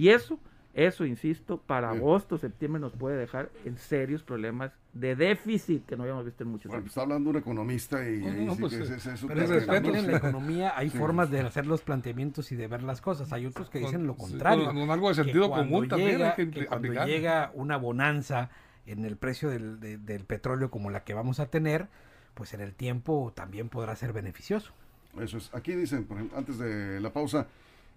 y 0.00 0.08
eso 0.10 0.38
eso, 0.72 1.04
insisto, 1.04 1.58
para 1.58 1.90
agosto, 1.90 2.38
septiembre 2.38 2.80
nos 2.80 2.92
puede 2.92 3.16
dejar 3.16 3.50
en 3.64 3.76
serios 3.76 4.22
problemas 4.22 4.70
de 4.92 5.16
déficit 5.16 5.84
que 5.84 5.96
no 5.96 6.04
habíamos 6.04 6.24
visto 6.24 6.44
en 6.44 6.50
muchos 6.50 6.68
Bueno, 6.68 6.82
años. 6.82 6.90
está 6.92 7.02
hablando 7.02 7.30
un 7.30 7.36
economista 7.38 8.08
y, 8.08 8.18
No, 8.20 8.44
no, 8.44 8.54
sí 8.54 8.60
pues, 8.60 8.74
que 8.76 8.82
es- 8.84 9.24
Pero 9.26 9.94
en 9.96 10.06
la 10.12 10.16
economía 10.18 10.72
hay 10.78 10.90
Sí. 10.90 10.96
formas 10.96 11.28
de 11.28 11.40
hacer 11.40 11.66
los 11.66 11.82
planteamientos 11.82 12.52
y 12.52 12.56
de 12.56 12.68
ver 12.68 12.84
las 12.84 13.00
cosas. 13.00 13.32
Hay 13.32 13.46
otros 13.46 13.68
que 13.68 13.80
dicen 13.80 14.06
lo 14.06 14.12
Sí, 14.14 14.20
contrario. 14.20 14.66
con- 14.66 14.76
con 14.76 14.90
algo 14.92 15.08
de 15.08 15.16
sentido 15.16 15.50
común 15.50 15.88
también 15.88 16.10
llega- 16.18 16.30
hay 16.30 16.36
que 16.36 16.50
que 16.52 16.66
cuando 16.66 16.86
aplicar. 16.86 17.08
llega 17.08 17.50
una 17.54 17.76
bonanza 17.76 18.50
en 18.86 19.04
el 19.04 19.16
precio 19.16 19.50
del, 19.50 19.80
de- 19.80 19.98
del 19.98 20.24
petróleo 20.24 20.70
como 20.70 20.90
la 20.90 21.02
que 21.02 21.14
vamos 21.14 21.40
a 21.40 21.46
tener, 21.46 21.88
pues 22.34 22.54
en 22.54 22.60
el 22.60 22.74
tiempo 22.74 23.32
también 23.34 23.68
podrá 23.70 23.96
ser 23.96 24.12
beneficioso. 24.12 24.72
Eso 25.20 25.36
es. 25.38 25.52
Aquí 25.52 25.72
dicen, 25.74 26.04
por 26.04 26.16
ejemplo, 26.18 26.38
antes 26.38 26.58
de 26.60 27.00
la 27.00 27.12
pausa, 27.12 27.48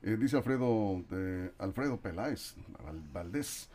eh, 0.03 0.17
dice 0.19 0.37
Alfredo, 0.37 1.01
eh, 1.11 1.51
Alfredo 1.59 1.97
Peláez 1.97 2.55
Val- 2.83 3.01
Valdés. 3.13 3.69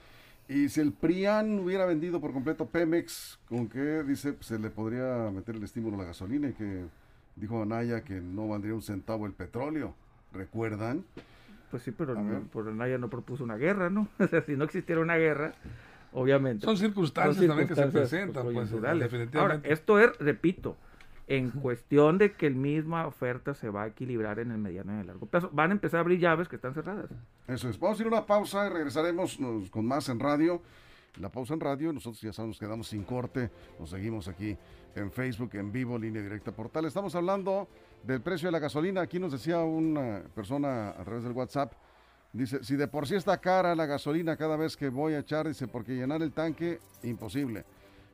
Y 0.49 0.69
si 0.71 0.81
el 0.81 0.93
PRIAN 0.93 1.59
hubiera 1.59 1.85
vendido 1.85 2.21
por 2.21 2.33
completo 2.33 2.67
Pemex, 2.67 3.39
¿con 3.49 3.69
qué 3.69 4.03
dice 4.03 4.35
se 4.41 4.59
le 4.59 4.71
podría 4.71 5.31
meter 5.31 5.57
el 5.57 5.63
estímulo 5.63 5.97
a 5.97 6.01
la 6.01 6.05
gasolina? 6.07 6.49
Y 6.49 6.53
que 6.55 6.85
dijo 7.37 7.63
Anaya 7.63 8.03
que 8.03 8.15
no 8.21 8.49
valdría 8.49 8.75
un 8.75 8.83
centavo 8.83 9.27
el 9.27 9.33
petróleo. 9.33 9.95
¿Recuerdan? 10.33 11.05
Pues 11.71 11.83
sí, 11.83 11.91
pero 11.91 12.15
no, 12.15 12.41
por 12.45 12.67
Anaya 12.69 12.97
no 12.97 13.11
propuso 13.11 13.45
una 13.45 13.57
guerra, 13.57 13.91
¿no? 13.91 14.09
O 14.19 14.27
sea, 14.27 14.43
si 14.43 14.57
no 14.57 14.65
existiera 14.65 15.01
una 15.03 15.17
guerra, 15.17 15.53
obviamente. 16.13 16.65
Son 16.65 16.77
circunstancias 16.79 17.47
también 17.47 17.69
que 17.69 17.75
se 17.75 17.87
presentan, 17.89 18.45
pues, 18.45 18.55
coyunturales. 18.55 19.11
definitivamente. 19.11 19.39
Ahora, 19.39 19.61
esto 19.75 19.99
es, 19.99 20.17
repito, 20.19 20.77
en 21.29 21.51
cuestión 21.51 22.17
de 22.19 22.33
que 22.33 22.47
el 22.47 22.55
misma 22.55 23.07
oferta 23.07 23.55
se 23.55 23.69
va 23.69 23.83
a 23.83 23.87
equilibrar 23.89 24.39
en 24.39 24.51
el 24.51 24.59
mediano 24.59 24.97
y 24.97 25.01
el 25.01 25.07
largo 25.07 25.27
plazo. 25.27 25.51
Van 25.53 25.71
a 25.71 25.75
empezar 25.75 25.99
a 25.99 26.01
abrir 26.01 26.19
llaves 26.19 26.49
que 26.49 26.57
están 26.57 26.73
cerradas. 26.75 27.11
Eso 27.47 27.69
es. 27.69 27.79
Vamos 27.79 27.99
a 27.99 28.03
ir 28.03 28.07
a 28.07 28.11
una 28.17 28.27
pausa 28.27 28.67
y 28.67 28.71
regresaremos 28.71 29.39
nos- 29.39 29.71
con 29.71 29.85
más 29.87 30.09
en 30.09 30.19
radio. 30.19 30.61
La 31.21 31.31
pausa 31.31 31.53
en 31.55 31.61
radio, 31.61 31.93
nosotros 31.93 32.21
ya 32.23 32.33
sabemos, 32.33 32.57
nos 32.57 32.61
quedamos 32.67 32.89
sin 32.89 33.03
corte. 33.05 33.51
Nos 33.79 33.91
seguimos 33.91 34.27
aquí 34.29 34.57
en 34.95 35.11
Facebook, 35.13 35.51
en 35.55 35.71
vivo, 35.71 35.99
línea 35.99 36.23
directa 36.23 36.51
portal. 36.53 36.87
Estamos 36.87 37.15
hablando 37.15 37.69
del 38.05 38.21
precio 38.23 38.49
de 38.49 38.53
la 38.53 38.59
gasolina. 38.59 39.03
Aquí 39.03 39.19
nos 39.19 39.33
decía 39.33 39.59
una 39.61 40.23
persona 40.35 40.91
a 40.91 41.05
través 41.05 41.25
del 41.25 41.33
WhatsApp. 41.33 41.73
Dice, 42.33 42.63
si 42.63 42.77
de 42.77 42.89
por 42.89 43.07
sí 43.07 43.17
está 43.17 43.39
cara 43.39 43.75
la 43.75 43.87
gasolina 43.87 44.37
cada 44.37 44.57
vez 44.57 44.77
que 44.77 44.89
voy 44.91 45.15
a 45.15 45.19
echar, 45.21 45.47
dice, 45.49 45.67
porque 45.67 45.93
llenar 45.95 46.23
el 46.23 46.33
tanque, 46.33 46.79
imposible. 47.03 47.65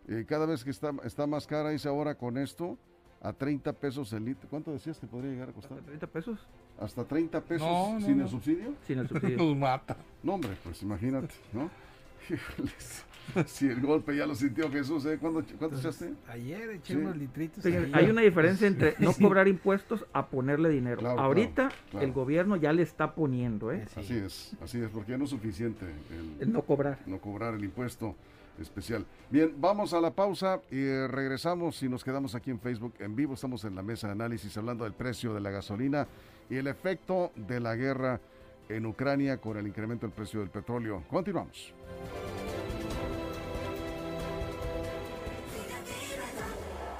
Eh, 0.09 0.25
cada 0.27 0.47
vez 0.47 0.65
que 0.65 0.71
está, 0.71 0.93
está 1.05 1.27
más 1.27 1.47
cara, 1.47 1.71
dice 1.71 1.89
ahora 1.89 2.15
con 2.15 2.39
esto, 2.39 2.79
a 3.25 3.33
30 3.33 3.73
pesos 3.73 4.13
el 4.13 4.25
litro. 4.27 4.49
¿Cuánto 4.49 4.71
decías 4.73 4.99
que 4.99 5.07
podría 5.07 5.33
llegar 5.33 5.49
a 5.49 5.53
costar? 5.53 5.79
¿Hasta 5.79 5.87
30 5.89 6.07
pesos? 6.07 6.39
¿Hasta 6.79 7.05
30 7.05 7.41
pesos 7.41 7.67
No, 7.67 7.99
no, 7.99 8.07
sin 8.07 8.19
no. 8.19 8.25
el 8.25 8.31
subsidio? 8.31 8.75
Sin 8.87 8.99
el 8.99 9.09
subsidio. 9.09 9.37
Nos 9.39 9.57
mata. 9.57 9.97
No, 10.23 10.35
hombre, 10.35 10.51
pues 10.63 10.83
imagínate, 10.83 11.35
¿no? 11.53 11.71
Híjoles. 12.31 13.05
Si 13.47 13.67
el 13.67 13.81
golpe 13.81 14.15
ya 14.15 14.27
lo 14.27 14.35
sintió 14.35 14.71
Jesús, 14.71 15.07
¿eh? 15.07 15.17
¿Cuándo, 15.19 15.43
¿Cuánto 15.59 15.79
echaste? 15.79 16.13
Ayer 16.29 16.69
eché 16.73 16.93
Sí. 16.93 16.99
unos 17.01 17.17
litritos. 17.17 17.65
Hay 17.65 18.11
una 18.11 18.21
diferencia 18.21 18.67
entre 18.69 18.95
no 18.99 19.15
cobrar 19.15 19.49
impuestos 19.49 20.05
a 20.13 20.27
ponerle 20.27 20.69
dinero. 20.69 20.99
Claro, 21.01 21.19
Ahorita 21.21 21.69
claro, 21.69 21.75
claro. 21.91 22.07
el 22.07 22.13
gobierno 22.13 22.57
ya 22.57 22.75
le 22.75 22.83
está 22.83 23.15
poniendo, 23.15 23.73
¿eh? 23.73 23.87
Sí. 23.95 24.01
Así 24.01 24.15
es, 24.19 24.53
así 24.63 24.79
es, 24.83 24.91
porque 24.91 25.13
ya 25.13 25.17
no 25.19 25.25
es 25.25 25.31
suficiente 25.31 25.87
el, 26.11 26.43
El 26.49 26.53
no 26.53 26.61
cobrar. 26.63 26.99
no 27.07 27.19
cobrar 27.19 27.55
el 27.55 27.65
impuesto 27.65 28.15
especial. 28.61 29.05
Bien, 29.31 29.55
vamos 29.57 29.93
a 29.95 30.01
la 30.01 30.11
pausa 30.11 30.61
y 30.71 30.85
regresamos 31.07 31.83
y 31.83 31.89
nos 31.89 32.05
quedamos 32.05 32.35
aquí 32.35 32.51
en 32.51 32.61
Facebook 32.61 32.95
en 32.99 33.17
vivo. 33.17 33.35
Estamos 33.35 33.65
en 33.65 33.75
la 33.75 33.83
mesa 33.83 34.09
de 34.09 34.13
análisis 34.13 34.57
hablando 34.57 34.85
del 34.85 34.93
precio 34.93 35.35
de 35.35 35.41
la 35.41 35.51
gasolina 35.51 36.07
y 36.49 36.57
el 36.57 36.67
efecto 36.67 37.33
de 37.37 37.61
la 37.61 37.75
guerra 37.75 38.21
en 38.69 38.87
Ucrania 38.87 39.39
con 39.39 39.57
el 39.57 39.67
incremento 39.67 40.07
del 40.07 40.15
precio 40.15 40.41
del 40.41 40.51
petróleo. 40.51 41.03
Continuamos. 41.09 41.75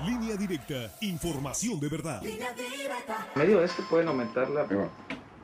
Línea 0.05 0.37
directa, 0.37 0.93
información 1.01 1.81
de 1.81 1.89
verdad. 1.89 2.23
Medio 3.35 3.65
este 3.65 3.83
pueden 3.89 4.09
aumentar 4.09 4.51
la... 4.51 4.67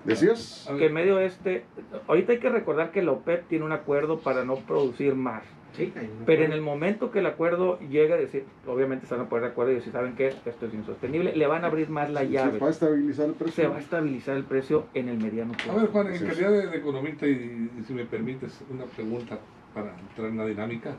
¿Decías? 0.05 0.69
Que 0.77 0.87
en 0.87 0.93
medio 0.93 1.19
este... 1.19 1.65
Ahorita 2.07 2.33
hay 2.33 2.41
que 2.41 2.51
recordar 2.51 2.91
que 2.91 3.03
la 3.03 3.13
OPEP 3.13 3.49
tiene 3.49 3.65
un 3.65 3.73
acuerdo 3.73 4.21
para 4.21 4.45
no 4.45 4.57
producir 4.57 5.15
más. 5.15 5.43
Sí, 5.77 5.93
hay 5.97 6.07
un- 6.07 6.25
Pero 6.27 6.45
en 6.45 6.53
el 6.53 6.61
momento 6.61 7.11
que 7.11 7.21
el 7.21 7.27
acuerdo 7.27 7.79
llegue 7.81 8.13
a 8.13 8.17
decir, 8.17 8.45
obviamente 8.67 9.07
se 9.07 9.15
van 9.15 9.27
a 9.27 9.29
poner 9.29 9.45
de 9.45 9.51
acuerdo 9.53 9.73
y 9.73 9.77
decir, 9.77 9.93
¿saben 9.93 10.15
qué? 10.17 10.29
Esto 10.45 10.67
es 10.67 10.75
insostenible, 10.75 11.35
le 11.35 11.47
van 11.47 11.65
a 11.65 11.69
abrir 11.69 11.89
más 11.91 12.11
la 12.11 12.21
¿Se 12.21 12.29
llave. 12.31 12.59
va 12.59 12.67
a 12.67 12.71
estabilizar 12.71 13.27
el 13.27 13.35
precio? 13.35 13.65
Se 13.65 13.69
va 13.69 13.77
a 13.77 13.81
estabilizar 13.81 14.37
el 14.37 14.45
precio 14.45 14.87
en 14.95 15.09
el 15.09 15.19
mediano 15.19 15.53
A 15.53 15.57
plazo. 15.57 15.81
ver, 15.81 15.89
Juan, 15.91 16.07
en 16.15 16.27
calidad 16.27 16.51
de, 16.51 16.67
de 16.67 16.77
economista, 16.77 17.27
y, 17.27 17.71
y 17.79 17.83
si 17.87 17.93
me 17.95 18.05
permites 18.05 18.61
una 18.69 18.85
pregunta 18.85 19.39
para 19.75 19.91
entrar 19.99 20.29
en 20.29 20.37
la 20.39 20.47
dinámica, 20.47 20.95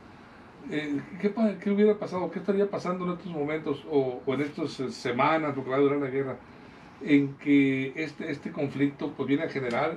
eh, 0.70 1.00
¿qué, 1.20 1.30
pa- 1.30 1.58
qué 1.62 1.72
hubiera 1.72 1.96
pasado? 1.96 2.30
¿Qué 2.32 2.40
estaría 2.40 2.68
pasando 2.70 3.06
en 3.06 3.12
estos 3.14 3.32
momentos 3.32 3.84
o, 3.92 4.22
o 4.26 4.34
en 4.34 4.42
estas 4.42 4.80
eh, 4.80 4.90
semanas, 4.92 5.56
lo 5.58 5.64
que 5.64 5.70
va 5.70 5.76
a 5.78 5.80
durar 5.80 6.00
la 6.00 6.08
guerra, 6.10 6.36
en 7.04 7.34
que 7.36 7.92
este, 7.96 8.32
este 8.32 8.52
conflicto 8.52 9.10
pues, 9.18 9.28
viene 9.28 9.44
a 9.44 9.50
generar 9.50 9.96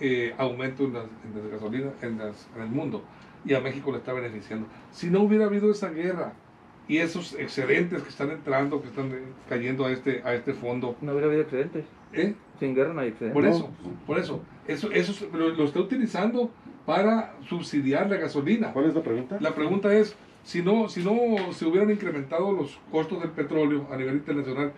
eh, 0.00 0.34
aumento 0.38 0.84
en 0.84 0.94
las, 0.94 1.04
en 1.04 1.42
las 1.42 1.52
gasolinas 1.52 1.92
en, 2.02 2.18
las- 2.18 2.48
en 2.56 2.62
el 2.62 2.68
mundo 2.68 3.02
y 3.44 3.54
a 3.54 3.60
México 3.60 3.90
le 3.92 3.98
está 3.98 4.12
beneficiando? 4.12 4.66
Si 4.92 5.10
no 5.10 5.22
hubiera 5.22 5.46
habido 5.46 5.70
esa 5.70 5.90
guerra 5.90 6.32
y 6.86 6.98
esos 6.98 7.34
excedentes 7.34 8.02
que 8.02 8.08
están 8.08 8.30
entrando, 8.30 8.80
que 8.80 8.88
están 8.88 9.12
eh, 9.12 9.22
cayendo 9.48 9.84
a 9.84 9.92
este, 9.92 10.22
a 10.24 10.34
este 10.34 10.54
fondo, 10.54 10.96
No 11.00 11.12
hubiera 11.12 11.26
habido 11.26 11.42
excedentes. 11.42 11.84
¿eh? 12.12 12.34
Sin 12.58 12.74
guerra 12.74 12.94
no 12.94 13.00
hay 13.00 13.08
excedentes. 13.08 13.34
Por 13.34 13.46
eso, 13.46 13.70
por 14.06 14.18
eso, 14.18 14.42
eso, 14.66 14.90
eso 14.90 15.28
lo, 15.32 15.50
lo 15.50 15.64
está 15.64 15.80
utilizando 15.80 16.50
para 16.86 17.34
subsidiar 17.48 18.08
la 18.08 18.16
gasolina. 18.16 18.72
¿Cuál 18.72 18.86
es 18.86 18.94
la 18.94 19.02
pregunta? 19.02 19.36
La 19.40 19.54
pregunta 19.54 19.94
es, 19.94 20.16
si 20.42 20.62
no, 20.62 20.88
si 20.88 21.04
no 21.04 21.52
se 21.52 21.66
hubieran 21.66 21.90
incrementado 21.90 22.50
los 22.52 22.78
costos 22.90 23.20
del 23.20 23.30
petróleo 23.32 23.86
a 23.92 23.96
nivel 23.98 24.14
internacional 24.14 24.72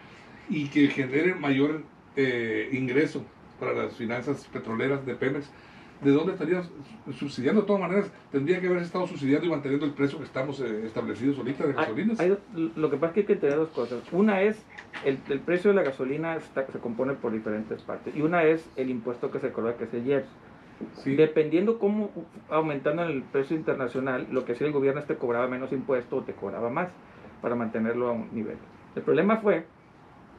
y 0.48 0.66
que 0.66 0.88
generen 0.88 1.40
mayor 1.40 1.84
eh, 2.16 2.68
ingreso 2.72 3.24
para 3.60 3.74
las 3.74 3.94
finanzas 3.94 4.48
petroleras 4.52 5.06
de 5.06 5.14
Pemex, 5.14 5.48
¿de 6.02 6.10
dónde 6.10 6.32
estarían 6.32 6.62
subsidiando? 7.12 7.62
De 7.62 7.66
todas 7.66 7.82
maneras, 7.82 8.10
tendría 8.32 8.60
que 8.60 8.66
haber 8.68 8.82
estado 8.82 9.06
subsidiando 9.06 9.46
y 9.46 9.50
manteniendo 9.50 9.86
el 9.86 9.92
precio 9.92 10.18
que 10.18 10.24
estamos 10.24 10.60
eh, 10.60 10.82
establecidos 10.86 11.38
ahorita 11.38 11.64
de 11.64 11.70
Hay- 11.70 11.76
gasolinas. 11.76 12.20
hay 12.20 12.28
dos- 12.30 12.38
lo 12.76 12.90
que 12.90 12.96
pasa 12.96 13.06
es 13.08 13.12
que 13.14 13.20
hay 13.20 13.26
que 13.26 13.32
entender 13.34 13.58
dos 13.58 13.68
cosas. 13.70 14.00
Una 14.12 14.42
es, 14.42 14.64
el, 15.04 15.18
el 15.28 15.40
precio 15.40 15.70
de 15.70 15.76
la 15.76 15.82
gasolina 15.82 16.36
está- 16.36 16.66
se 16.66 16.78
compone 16.78 17.14
por 17.14 17.32
diferentes 17.32 17.82
partes. 17.82 18.14
Y 18.16 18.22
una 18.22 18.42
es 18.44 18.68
el 18.76 18.90
impuesto 18.90 19.30
que 19.30 19.38
se 19.40 19.52
cobra, 19.52 19.76
que 19.76 19.84
es 19.84 19.94
el 19.94 20.06
IEPS. 20.06 20.28
Sí. 20.94 21.14
Dependiendo 21.14 21.78
cómo 21.78 22.10
aumentando 22.48 23.02
el 23.02 23.22
precio 23.22 23.54
internacional, 23.54 24.26
lo 24.30 24.46
que 24.46 24.52
hacía 24.52 24.66
el 24.66 24.72
gobierno 24.72 25.00
es 25.00 25.06
te 25.06 25.16
cobraba 25.16 25.46
menos 25.46 25.72
impuesto 25.72 26.16
o 26.16 26.22
te 26.22 26.32
cobraba 26.32 26.70
más 26.70 26.88
para 27.42 27.54
mantenerlo 27.54 28.08
a 28.08 28.12
un 28.12 28.28
nivel. 28.32 28.56
El 28.96 29.02
problema 29.02 29.36
fue 29.36 29.66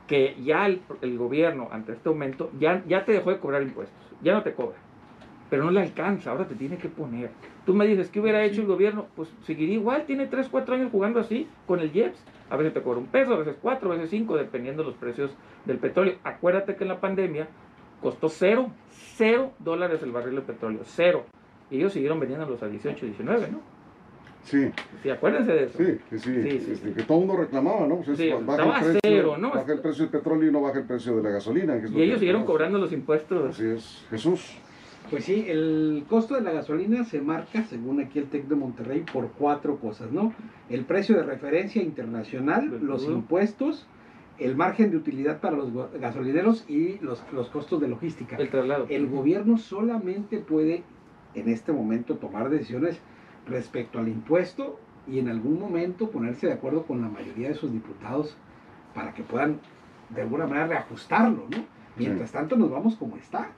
que 0.07 0.35
ya 0.43 0.65
el, 0.65 0.81
el 1.01 1.17
gobierno, 1.17 1.69
ante 1.71 1.91
este 1.93 2.09
aumento, 2.09 2.49
ya, 2.59 2.83
ya 2.87 3.05
te 3.05 3.11
dejó 3.13 3.29
de 3.29 3.37
cobrar 3.37 3.61
impuestos, 3.61 3.95
ya 4.21 4.33
no 4.33 4.41
te 4.43 4.53
cobra, 4.53 4.75
pero 5.51 5.65
no 5.65 5.71
le 5.71 5.81
alcanza, 5.81 6.31
ahora 6.31 6.47
te 6.47 6.55
tiene 6.55 6.77
que 6.77 6.87
poner. 6.87 7.29
Tú 7.65 7.73
me 7.73 7.85
dices, 7.85 8.09
¿qué 8.09 8.21
hubiera 8.21 8.41
hecho 8.45 8.61
el 8.61 8.67
gobierno? 8.67 9.07
Pues 9.17 9.27
seguiría 9.45 9.75
igual, 9.75 10.05
tiene 10.05 10.25
3, 10.25 10.47
4 10.49 10.75
años 10.75 10.89
jugando 10.93 11.19
así 11.19 11.45
con 11.67 11.81
el 11.81 11.93
IEPS. 11.93 12.23
A 12.49 12.55
veces 12.55 12.73
te 12.73 12.81
cobra 12.81 12.99
un 12.99 13.07
peso, 13.07 13.33
a 13.33 13.37
veces 13.37 13.55
cuatro, 13.61 13.91
a 13.91 13.95
veces 13.95 14.09
cinco, 14.09 14.37
dependiendo 14.37 14.81
de 14.83 14.89
los 14.89 14.97
precios 14.97 15.31
del 15.65 15.77
petróleo. 15.77 16.15
Acuérdate 16.23 16.75
que 16.77 16.85
en 16.85 16.87
la 16.87 17.01
pandemia 17.01 17.47
costó 18.01 18.29
cero, 18.29 18.71
cero 18.89 19.51
dólares 19.59 20.01
el 20.03 20.11
barril 20.13 20.35
de 20.35 20.41
petróleo, 20.41 20.79
cero. 20.85 21.25
Y 21.69 21.77
ellos 21.77 21.91
siguieron 21.91 22.19
vendiéndolos 22.21 22.63
a 22.63 22.67
18, 22.67 23.05
19, 23.05 23.49
¿no? 23.51 23.59
Sí, 24.43 24.71
Sí, 25.03 25.09
acuérdense 25.09 25.51
de 25.51 25.63
eso. 25.65 25.77
sí, 25.77 25.99
que 26.09 26.17
sí, 26.17 26.41
Sí, 26.41 26.49
sí, 26.61 26.71
este, 26.71 26.75
sí. 26.89 26.93
que 26.95 27.03
todo 27.03 27.19
el 27.19 27.27
mundo 27.27 27.41
reclamaba, 27.43 27.85
¿no? 27.87 27.97
Pues 27.97 28.09
es, 28.09 28.17
Sí, 28.17 28.29
baja 28.31 28.39
estaba 28.63 28.75
el 28.77 28.83
precio, 28.83 28.99
cero, 29.03 29.37
¿no? 29.37 29.51
Baja 29.51 29.73
el 29.73 29.79
precio 29.81 30.03
del 30.05 30.11
petróleo 30.11 30.49
y 30.49 30.51
no 30.53 30.61
baja 30.61 30.79
el 30.79 30.85
precio 30.87 31.15
de 31.17 31.23
la 31.23 31.29
gasolina. 31.29 31.77
que 31.77 31.85
es 31.85 31.91
lo 31.91 31.97
Y 31.97 31.99
que 31.99 32.03
ellos 32.05 32.19
siguieron 32.19 32.45
cobrando 32.45 32.79
los 32.79 32.91
impuestos. 32.93 33.49
Así 33.51 33.65
es. 33.67 34.05
Jesús. 34.09 34.57
Pues 35.09 35.25
sí, 35.25 35.45
el 35.47 36.05
costo 36.07 36.35
de 36.35 36.41
la 36.41 36.51
gasolina 36.51 37.03
se 37.03 37.21
marca, 37.21 37.63
según 37.63 37.99
aquí 37.99 38.19
el 38.19 38.27
TEC 38.27 38.47
de 38.47 38.55
Monterrey, 38.55 39.03
por 39.11 39.31
cuatro 39.31 39.77
cosas, 39.77 40.11
¿no? 40.11 40.33
El 40.69 40.85
precio 40.85 41.15
de 41.15 41.23
referencia 41.23 41.83
internacional, 41.83 42.79
los 42.81 43.05
impuestos, 43.05 43.87
el 44.39 44.55
margen 44.55 44.89
de 44.91 44.97
utilidad 44.97 45.41
para 45.41 45.57
los 45.57 45.71
gasolineros 45.99 46.65
y 46.69 46.97
los, 46.99 47.23
los 47.33 47.49
costos 47.49 47.81
de 47.81 47.89
logística. 47.89 48.37
El 48.37 48.49
traslado. 48.49 48.85
El 48.89 49.07
gobierno 49.07 49.57
solamente 49.57 50.39
puede 50.39 50.83
en 51.35 51.49
este 51.49 51.71
momento 51.71 52.15
tomar 52.15 52.49
decisiones 52.49 52.99
respecto 53.47 53.99
al 53.99 54.07
impuesto 54.07 54.79
y 55.07 55.19
en 55.19 55.29
algún 55.29 55.59
momento 55.59 56.09
ponerse 56.09 56.47
de 56.47 56.53
acuerdo 56.53 56.83
con 56.83 57.01
la 57.01 57.09
mayoría 57.09 57.49
de 57.49 57.55
sus 57.55 57.71
diputados 57.71 58.37
para 58.93 59.13
que 59.13 59.23
puedan 59.23 59.59
de 60.09 60.21
alguna 60.21 60.45
manera 60.45 60.67
reajustarlo, 60.67 61.47
¿no? 61.49 61.65
Mientras 61.97 62.31
tanto 62.31 62.55
nos 62.55 62.71
vamos 62.71 62.95
como 62.95 63.17
está. 63.17 63.51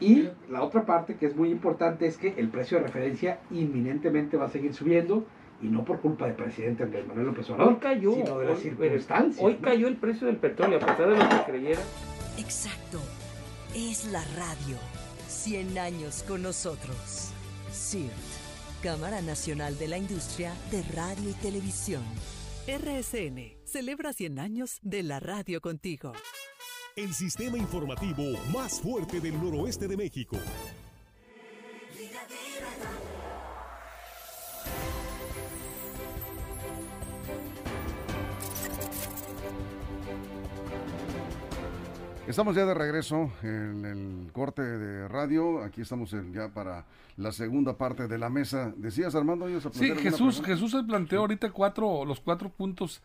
Y 0.00 0.28
la 0.50 0.62
otra 0.62 0.86
parte 0.86 1.16
que 1.16 1.26
es 1.26 1.36
muy 1.36 1.50
importante 1.50 2.06
es 2.06 2.16
que 2.16 2.34
el 2.38 2.48
precio 2.48 2.78
de 2.78 2.84
referencia 2.84 3.40
inminentemente 3.50 4.36
va 4.36 4.46
a 4.46 4.50
seguir 4.50 4.72
subiendo 4.74 5.26
y 5.62 5.66
no 5.66 5.84
por 5.84 6.00
culpa 6.00 6.24
del 6.26 6.34
presidente 6.36 6.84
Andrés 6.84 7.06
Manuel 7.06 7.26
López 7.26 7.50
Obrador, 7.50 7.74
Hoy 7.74 7.78
cayó, 7.80 8.14
sino 8.14 8.38
de 8.38 8.46
las 8.46 8.56
hoy- 8.56 8.62
circunstancias. 8.62 9.44
Hoy 9.44 9.54
¿no? 9.54 9.60
cayó 9.60 9.88
el 9.88 9.96
precio 9.96 10.26
del 10.26 10.36
petróleo, 10.36 10.78
a 10.78 10.80
pesar 10.86 11.08
de 11.10 11.16
lo 11.18 11.28
que 11.28 11.50
creyera. 11.52 11.80
Exacto. 12.38 12.98
Es 13.74 14.06
la 14.10 14.24
radio. 14.36 14.76
100 15.28 15.78
años 15.78 16.24
con 16.26 16.42
nosotros. 16.42 17.32
CIRT, 17.70 18.10
Cámara 18.82 19.20
Nacional 19.20 19.78
de 19.78 19.88
la 19.88 19.98
Industria 19.98 20.52
de 20.70 20.82
Radio 20.94 21.28
y 21.30 21.34
Televisión. 21.34 22.02
RSN 22.66 23.56
celebra 23.64 24.12
100 24.12 24.38
años 24.38 24.78
de 24.82 25.02
la 25.02 25.20
radio 25.20 25.60
contigo. 25.60 26.12
El 26.96 27.14
sistema 27.14 27.56
informativo 27.56 28.24
más 28.52 28.80
fuerte 28.80 29.20
del 29.20 29.40
noroeste 29.42 29.88
de 29.88 29.96
México. 29.96 30.36
Estamos 42.28 42.54
ya 42.54 42.64
de 42.64 42.74
regreso 42.74 43.32
en 43.42 43.84
el 43.84 44.32
corte 44.32 44.62
de 44.62 45.08
radio. 45.08 45.64
Aquí 45.64 45.80
estamos 45.80 46.12
en- 46.12 46.32
ya 46.32 46.48
para 46.48 46.84
la 47.16 47.32
segunda 47.32 47.76
parte 47.76 48.06
de 48.06 48.18
la 48.18 48.30
mesa. 48.30 48.72
Decías, 48.76 49.14
Armando, 49.16 49.46
a 49.46 49.60
Sí, 49.72 49.90
Jesús? 49.96 50.40
Jesús 50.44 50.70
se 50.70 50.82
planteó 50.84 51.20
ahorita 51.20 51.50
cuatro, 51.50 52.04
los 52.04 52.20
cuatro 52.20 52.48
puntos 52.48 53.02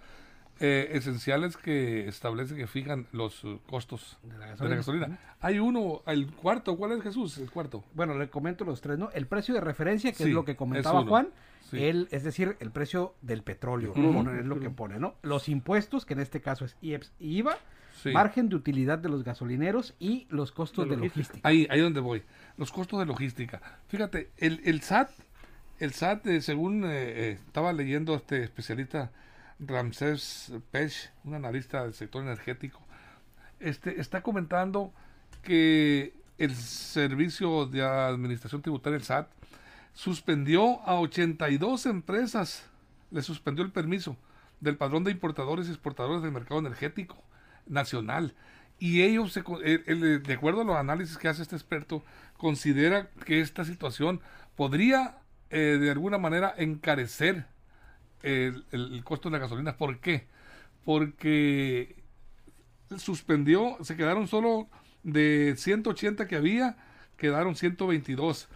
eh, 0.59 0.89
esenciales 0.93 1.57
que 1.57 2.07
establece 2.07 2.55
que 2.55 2.67
fijan 2.67 3.07
los 3.11 3.43
eh, 3.43 3.59
costos 3.69 4.17
De 4.23 4.37
la 4.37 4.55
de 4.55 4.69
la 4.69 4.75
gasolina. 4.75 5.19
Hay 5.41 5.59
uno, 5.59 6.01
el 6.07 6.27
cuarto, 6.31 6.77
¿cuál 6.77 6.93
es 6.93 7.03
Jesús? 7.03 7.37
El 7.37 7.51
cuarto. 7.51 7.83
Bueno, 7.93 8.17
le 8.17 8.29
comento 8.29 8.63
los 8.63 8.79
tres, 8.81 8.97
¿no? 8.97 9.09
El 9.11 9.27
precio 9.27 9.53
de 9.53 9.61
referencia, 9.61 10.11
que 10.11 10.17
Sí, 10.17 10.23
es 10.25 10.29
lo 10.29 10.45
que 10.45 10.55
comentaba. 10.55 11.03
Juan, 11.05 11.27
Sí. 11.69 11.83
el, 11.83 12.07
es 12.11 12.23
decir, 12.23 12.55
el 12.59 12.69
precio 12.71 13.15
del 13.23 13.41
petróleo, 13.41 13.91
pone- 13.93 14.39
es 14.39 14.45
lo 14.45 14.59
que 14.59 14.69
pone, 14.69 14.99
¿no? 14.99 15.15
Los 15.23 15.49
impuestos, 15.49 16.05
que 16.05 16.13
en 16.13 16.19
este 16.19 16.39
caso 16.39 16.63
es 16.63 16.75
IEPS 16.81 17.11
y 17.19 17.37
IVA, 17.39 17.57
Sí. 18.03 18.11
margen 18.11 18.49
de 18.49 18.55
utilidad 18.55 18.99
de 18.99 19.09
los 19.09 19.23
gasolineros 19.23 19.95
y 19.99 20.27
los 20.29 20.51
costos 20.51 20.85
De 20.85 20.91
de 20.91 20.97
logística. 20.97 21.19
logística. 21.21 21.49
Ahí, 21.49 21.67
ahí 21.71 21.79
donde 21.81 22.01
voy. 22.01 22.21
Los 22.57 22.71
costos 22.71 22.99
de 22.99 23.05
logística. 23.07 23.61
Fíjate, 23.87 24.29
el, 24.37 24.61
el 24.63 24.81
SAT, 24.81 25.09
el 25.79 25.91
SAT, 25.93 26.27
eh, 26.27 26.41
según 26.41 26.83
eh, 26.85 26.89
eh, 26.91 27.39
estaba 27.47 27.73
leyendo 27.73 28.13
este 28.15 28.43
especialista 28.43 29.11
Ramsés 29.59 30.53
Pech, 30.71 31.11
un 31.23 31.35
analista 31.35 31.83
del 31.83 31.93
sector 31.93 32.23
energético, 32.23 32.81
este, 33.59 33.99
está 33.99 34.21
comentando 34.21 34.93
que 35.41 36.13
el 36.37 36.55
Servicio 36.55 37.65
de 37.65 37.81
Administración 37.83 38.61
Tributaria, 38.61 38.97
el 38.97 39.03
SAT, 39.03 39.29
suspendió 39.93 40.81
a 40.81 40.99
82 40.99 41.85
empresas, 41.85 42.69
le 43.11 43.21
suspendió 43.21 43.63
el 43.63 43.71
permiso 43.71 44.17
del 44.59 44.77
padrón 44.77 45.03
de 45.03 45.11
importadores 45.11 45.67
y 45.67 45.71
exportadores 45.71 46.21
del 46.21 46.31
mercado 46.31 46.59
energético 46.59 47.23
nacional. 47.65 48.35
Y 48.77 49.03
ellos, 49.03 49.31
se 49.31 49.41
de 49.41 50.33
acuerdo 50.33 50.61
a 50.61 50.65
los 50.65 50.75
análisis 50.75 51.17
que 51.17 51.29
hace 51.29 51.43
este 51.43 51.55
experto, 51.55 52.03
considera 52.37 53.09
que 53.25 53.39
esta 53.39 53.63
situación 53.63 54.19
podría 54.55 55.19
eh, 55.49 55.77
de 55.79 55.91
alguna 55.91 56.17
manera 56.17 56.53
encarecer 56.57 57.45
el, 58.23 59.01
costo 59.03 59.29
de 59.29 59.33
la 59.33 59.39
gasolina. 59.39 59.77
¿Por 59.77 59.99
qué? 59.99 60.25
Porque 60.83 61.95
suspendió, 62.97 63.77
se 63.81 63.95
quedaron 63.95 64.27
solo 64.27 64.67
de 65.03 65.55
180 65.57 66.27
que 66.27 66.35
había, 66.35 66.77
quedaron 67.17 67.55
122 67.55 68.47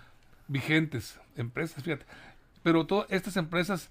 vigentes 0.48 1.20
empresas, 1.36 1.84
fíjate. 1.84 2.06
Pero 2.64 2.86
todas 2.86 3.10
estas 3.12 3.38
empresas, 3.38 3.90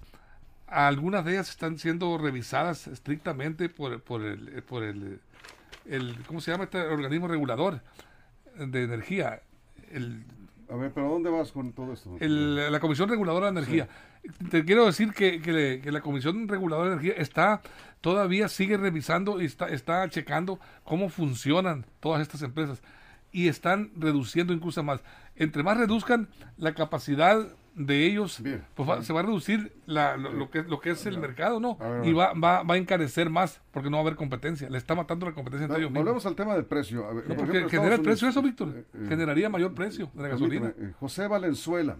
algunas 0.67 1.25
de 1.25 1.31
ellas 1.33 1.49
están 1.49 1.77
siendo 1.77 2.17
revisadas 2.17 2.87
estrictamente 2.87 3.69
por, 3.69 4.01
por 4.01 4.23
el, 4.23 4.63
por 4.63 4.83
el, 4.83 5.19
el- 5.85 6.15
¿cómo 6.27 6.39
se 6.41 6.51
llama 6.51 6.65
este 6.65 6.79
organismo 6.81 7.27
regulador 7.27 7.81
de 8.55 8.83
energía? 8.83 9.41
El, 9.91 10.23
A 10.69 10.75
ver, 10.75 10.91
pero 10.93 11.09
¿dónde 11.09 11.29
vas 11.29 11.51
con 11.51 11.73
todo 11.73 11.93
esto? 11.93 12.15
el- 12.19 12.71
la 12.71 12.79
Comisión 12.79 13.09
Reguladora 13.09 13.47
de 13.47 13.51
Energía. 13.59 13.87
Te 14.51 14.63
quiero 14.65 14.85
decir 14.85 15.13
que, 15.13 15.41
que 15.41 15.91
la 15.91 16.01
Comisión 16.01 16.47
Reguladora 16.47 16.89
de 16.89 16.95
Energía 16.95 17.13
está 17.21 17.61
todavía 18.01 18.47
sigue 18.47 18.77
revisando 18.77 19.41
y 19.41 19.45
está, 19.45 19.67
está 19.67 20.07
checando 20.09 20.59
cómo 20.83 21.09
funcionan 21.09 21.85
todas 21.99 22.21
estas 22.21 22.41
empresas 22.41 22.81
y 23.31 23.47
están 23.47 23.91
reduciendo 23.97 24.53
incluso 24.53 24.83
más. 24.83 25.01
Entre 25.35 25.63
más 25.63 25.77
reduzcan 25.77 26.27
la 26.57 26.73
capacidad 26.73 27.47
de 27.75 28.05
ellos, 28.05 28.41
Bien. 28.41 28.63
pues 28.75 28.89
va- 28.89 29.03
se 29.03 29.13
va 29.13 29.19
a 29.21 29.23
reducir 29.23 29.71
la- 29.85 30.17
lo, 30.17 30.33
lo 30.33 30.49
que, 30.49 30.63
lo 30.63 30.79
que 30.79 30.91
es 30.91 31.05
el 31.05 31.17
mercado, 31.17 31.59
¿no? 31.59 31.77
Ver, 31.77 32.05
y 32.07 32.13
va, 32.13 32.33
va, 32.33 32.63
va 32.63 32.73
a 32.73 32.77
encarecer 32.77 33.29
más 33.29 33.61
porque 33.71 33.89
no 33.89 33.97
va 33.97 34.01
a 34.01 34.05
haber 34.07 34.15
competencia. 34.15 34.69
Le 34.69 34.77
está 34.77 34.95
matando 34.95 35.25
la 35.25 35.33
competencia 35.33 35.65
entre 35.65 35.79
ellos. 35.81 35.93
Volvemos 35.93 36.25
al 36.25 36.35
tema 36.35 36.55
del 36.55 36.65
precio. 36.65 37.05
A 37.05 37.13
ver, 37.13 37.23
No, 37.27 37.35
por 37.35 37.37
porque 37.45 37.57
ejemplo, 37.59 37.69
genera 37.79 37.95
el 37.95 38.01
precio 38.01 38.27
eso, 38.27 38.41
Víctor. 38.41 38.73
eh, 38.75 38.85
eh, 38.93 39.05
Generaría 39.07 39.49
mayor 39.49 39.73
precio 39.73 40.09
de 40.13 40.23
la 40.23 40.27
gasolina. 40.29 40.73
eh, 40.77 40.93
José 40.99 41.27
Valenzuela 41.27 41.97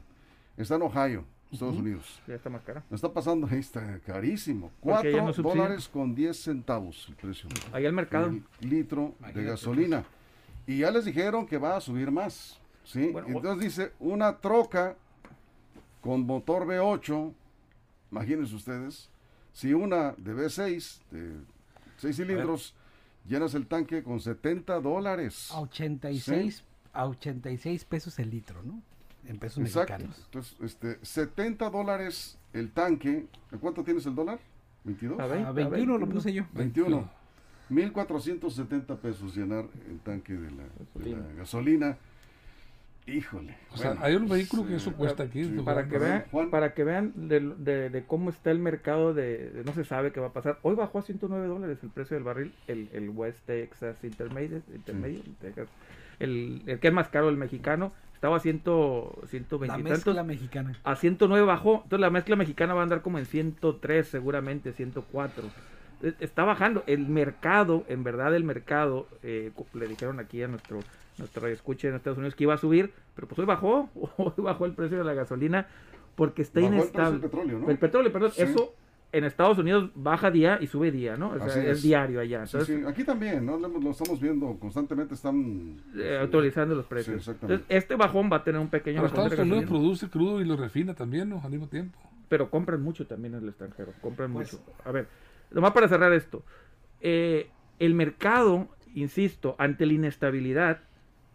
está 0.58 0.76
en 0.76 0.82
Ohio, 0.82 1.26
Estados 1.52 1.78
Unidos. 1.78 2.22
Ya 2.28 2.36
está 2.36 2.50
más 2.50 2.62
cara. 2.62 2.84
Está 2.92 3.12
pasando, 3.12 3.48
ahí 3.50 3.60
está 3.60 4.00
carísimo. 4.00 4.72
Porque 4.82 5.12
ya 5.12 5.22
4 5.24 5.44
no 5.44 5.50
dólares 5.50 5.88
con 5.88 6.14
10 6.14 6.38
centavos 6.38 7.06
el 7.10 7.16
precio. 7.16 7.50
Ahí 7.72 7.86
al 7.86 7.94
mercado. 7.94 8.28
El 8.28 8.70
litro 8.70 9.02
de 9.02 9.10
Imagínate, 9.20 9.44
gasolina. 9.44 10.06
Y 10.68 10.80
ya 10.80 10.92
les 10.92 11.06
dijeron 11.06 11.48
que 11.48 11.58
va 11.58 11.78
a 11.78 11.82
subir 11.82 12.12
más. 12.12 12.60
¿sí? 12.84 13.10
Bueno, 13.12 13.28
Entonces 13.30 13.64
dice, 13.64 13.94
una 14.00 14.38
troca 14.38 14.96
con 16.02 16.26
motor 16.26 16.66
V8, 16.66 17.34
imagínense 18.12 18.56
ustedes, 18.56 19.10
si 19.52 19.74
una 19.74 20.14
de 20.18 20.34
V6, 20.34 21.00
de 21.12 21.38
6 21.98 22.16
cilindros, 22.16 22.76
llenas 23.26 23.54
el 23.54 23.68
tanque 23.68 24.04
con 24.04 24.20
70 24.20 24.80
dólares. 24.80 25.50
A 25.52 25.62
86, 25.62 26.64
a 26.94 27.08
86 27.08 27.86
pesos 27.86 28.20
el 28.20 28.30
litro, 28.30 28.62
¿no? 28.64 28.82
En 29.30 29.38
pesos 29.40 29.60
Exacto. 29.64 29.94
mexicanos. 29.94 30.22
Entonces, 30.26 30.58
este, 30.62 30.98
70 31.06 31.70
dólares 31.70 32.38
el 32.54 32.72
tanque. 32.72 33.28
¿De 33.52 33.58
cuánto 33.58 33.84
tienes 33.84 34.06
el 34.06 34.16
dólar? 34.16 34.40
¿22? 34.86 35.20
A 35.22 35.28
ver. 35.28 35.46
A 35.46 35.52
21 35.52 35.98
lo 35.98 36.08
puse 36.10 36.34
yo. 36.34 36.46
21. 36.54 37.10
1470 37.70 38.96
pesos 38.98 39.36
llenar 39.36 39.66
el 39.90 40.00
tanque 40.00 40.34
de 40.34 40.52
la, 40.52 40.64
de 40.96 41.10
la 41.16 41.34
gasolina. 41.38 41.98
Híjole. 43.06 43.56
O 43.72 43.78
sea, 43.78 43.96
hay 44.02 44.16
un 44.16 44.28
vehículo 44.30 44.68
que 44.68 44.76
eso 44.76 44.94
cuesta 44.94 45.24
aquí. 45.24 45.44
sí, 45.44 45.58
Para 45.66 45.88
que, 45.88 45.98
vean, 45.98 46.26
Juan. 46.32 46.50
para 46.52 46.74
que 46.76 46.84
vean 46.84 47.12
de, 47.28 47.40
de- 47.58 47.90
de 47.90 48.04
cómo 48.06 48.30
está 48.30 48.52
el 48.52 48.60
mercado 48.60 49.14
de, 49.16 49.50
de 49.50 49.64
no 49.64 49.74
se 49.74 49.84
sabe 49.84 50.12
qué 50.12 50.20
va 50.20 50.28
a 50.28 50.34
pasar. 50.34 50.60
Hoy 50.62 50.76
bajó 50.76 51.00
a 51.00 51.02
109 51.02 51.48
dólares 51.48 51.80
el 51.82 51.90
precio 51.90 52.16
del 52.16 52.24
barril, 52.24 52.54
el, 52.68 52.90
el 52.94 53.10
West 53.10 53.40
Texas 53.48 53.96
Intermediate, 54.04 54.64
Intermediate, 54.76 55.30
Texas. 55.42 55.68
El, 56.20 56.62
el 56.68 56.80
que 56.80 56.90
es 56.90 56.94
más 56.94 57.08
caro, 57.10 57.30
el 57.30 57.38
mexicano, 57.38 57.94
estaba 58.20 58.36
a 58.36 58.40
100, 58.42 58.62
120 59.28 59.68
La 59.68 59.78
mezcla 59.78 60.14
tantos. 60.14 60.26
mexicana. 60.28 60.74
A 60.84 60.96
109 60.98 61.46
bajó, 61.48 61.76
entonces 61.84 62.00
la 62.02 62.10
mezcla 62.10 62.36
mexicana 62.36 62.74
va 62.74 62.82
a 62.82 62.84
andar 62.84 63.02
como 63.02 63.18
en 63.18 63.26
103 63.26 64.06
seguramente, 64.06 64.74
104. 64.74 65.46
Eh, 66.04 66.14
Está 66.20 66.44
bajando. 66.44 66.84
El 66.86 67.08
mercado, 67.08 67.86
en 67.88 68.04
verdad 68.04 68.36
el 68.36 68.44
mercado, 68.44 69.08
eh, 69.24 69.52
le 69.74 69.88
dijeron 69.88 70.20
aquí 70.20 70.44
a 70.44 70.50
nuestro 70.50 70.82
nuestro 71.18 71.48
escuche 71.48 71.88
en 71.88 71.96
Estados 71.96 72.18
Unidos 72.18 72.36
que 72.36 72.44
iba 72.44 72.54
a 72.54 72.58
subir, 72.58 72.92
pero 73.16 73.28
pues 73.28 73.40
hoy 73.40 73.46
bajó, 73.46 73.90
hoy 74.18 74.34
bajó 74.38 74.66
el 74.66 74.74
precio 74.74 74.98
de 74.98 75.04
la 75.06 75.14
gasolina 75.14 75.68
porque 76.16 76.42
está 76.42 76.60
Bajó 76.60 76.74
el 76.74 76.80
precio 76.82 76.90
inestable. 76.92 77.12
del 77.20 77.30
petróleo, 77.30 77.60
¿no? 77.60 77.70
El 77.72 77.78
petróleo, 77.78 78.12
perdón, 78.12 78.32
Sí. 78.32 78.42
eso 78.42 78.74
en 79.12 79.24
Estados 79.24 79.58
Unidos 79.58 79.90
baja 79.96 80.30
día 80.30 80.60
y 80.62 80.68
sube 80.68 80.92
día, 80.92 81.18
¿no? 81.18 81.30
O 81.32 81.38
sea, 81.38 81.48
Así 81.48 81.60
es. 81.62 81.66
es. 81.66 81.82
diario 81.82 82.20
allá. 82.20 82.46
Sí, 82.46 82.58
Entonces, 82.58 82.80
sí, 82.82 82.86
Aquí 82.88 83.04
también, 83.04 83.46
¿no? 83.46 83.58
Lo, 83.58 83.68
lo 83.68 83.90
estamos 83.92 84.20
viendo 84.22 84.56
constantemente, 84.60 85.16
están... 85.16 85.78
eh, 85.96 86.20
actualizando 86.22 86.76
los 86.76 86.86
precios. 86.86 87.18
exactamente. 87.18 87.64
Entonces, 87.64 87.84
este 87.84 87.96
bajón 87.96 88.30
va 88.32 88.38
a 88.38 88.44
tener 88.44 88.62
un 88.62 88.70
pequeño 88.70 88.98
Pero 89.02 89.08
Estados 89.08 89.40
Unidos 89.40 89.66
produce 89.66 90.08
crudo 90.10 90.42
y 90.42 90.46
lo 90.46 90.56
refina 90.58 90.94
también, 90.94 91.30
¿no? 91.30 91.42
Al 91.44 91.50
mismo 91.52 91.68
tiempo. 91.68 91.98
pero 92.30 92.52
compran 92.52 92.82
mucho 92.84 93.08
también 93.08 93.34
en 93.34 93.42
el 93.44 93.50
extranjero, 93.50 93.92
compran 94.02 94.32
Pues- 94.34 94.54
mucho. 94.54 94.64
A 94.86 94.92
ver, 94.92 95.08
nomás 95.50 95.72
para 95.72 95.88
cerrar 95.88 96.14
esto, 96.14 96.44
eh, 97.02 97.50
el 97.80 97.96
mercado, 97.96 98.68
insisto, 98.94 99.56
ante 99.58 99.88
la 99.88 99.94
inestabilidad, 99.94 100.82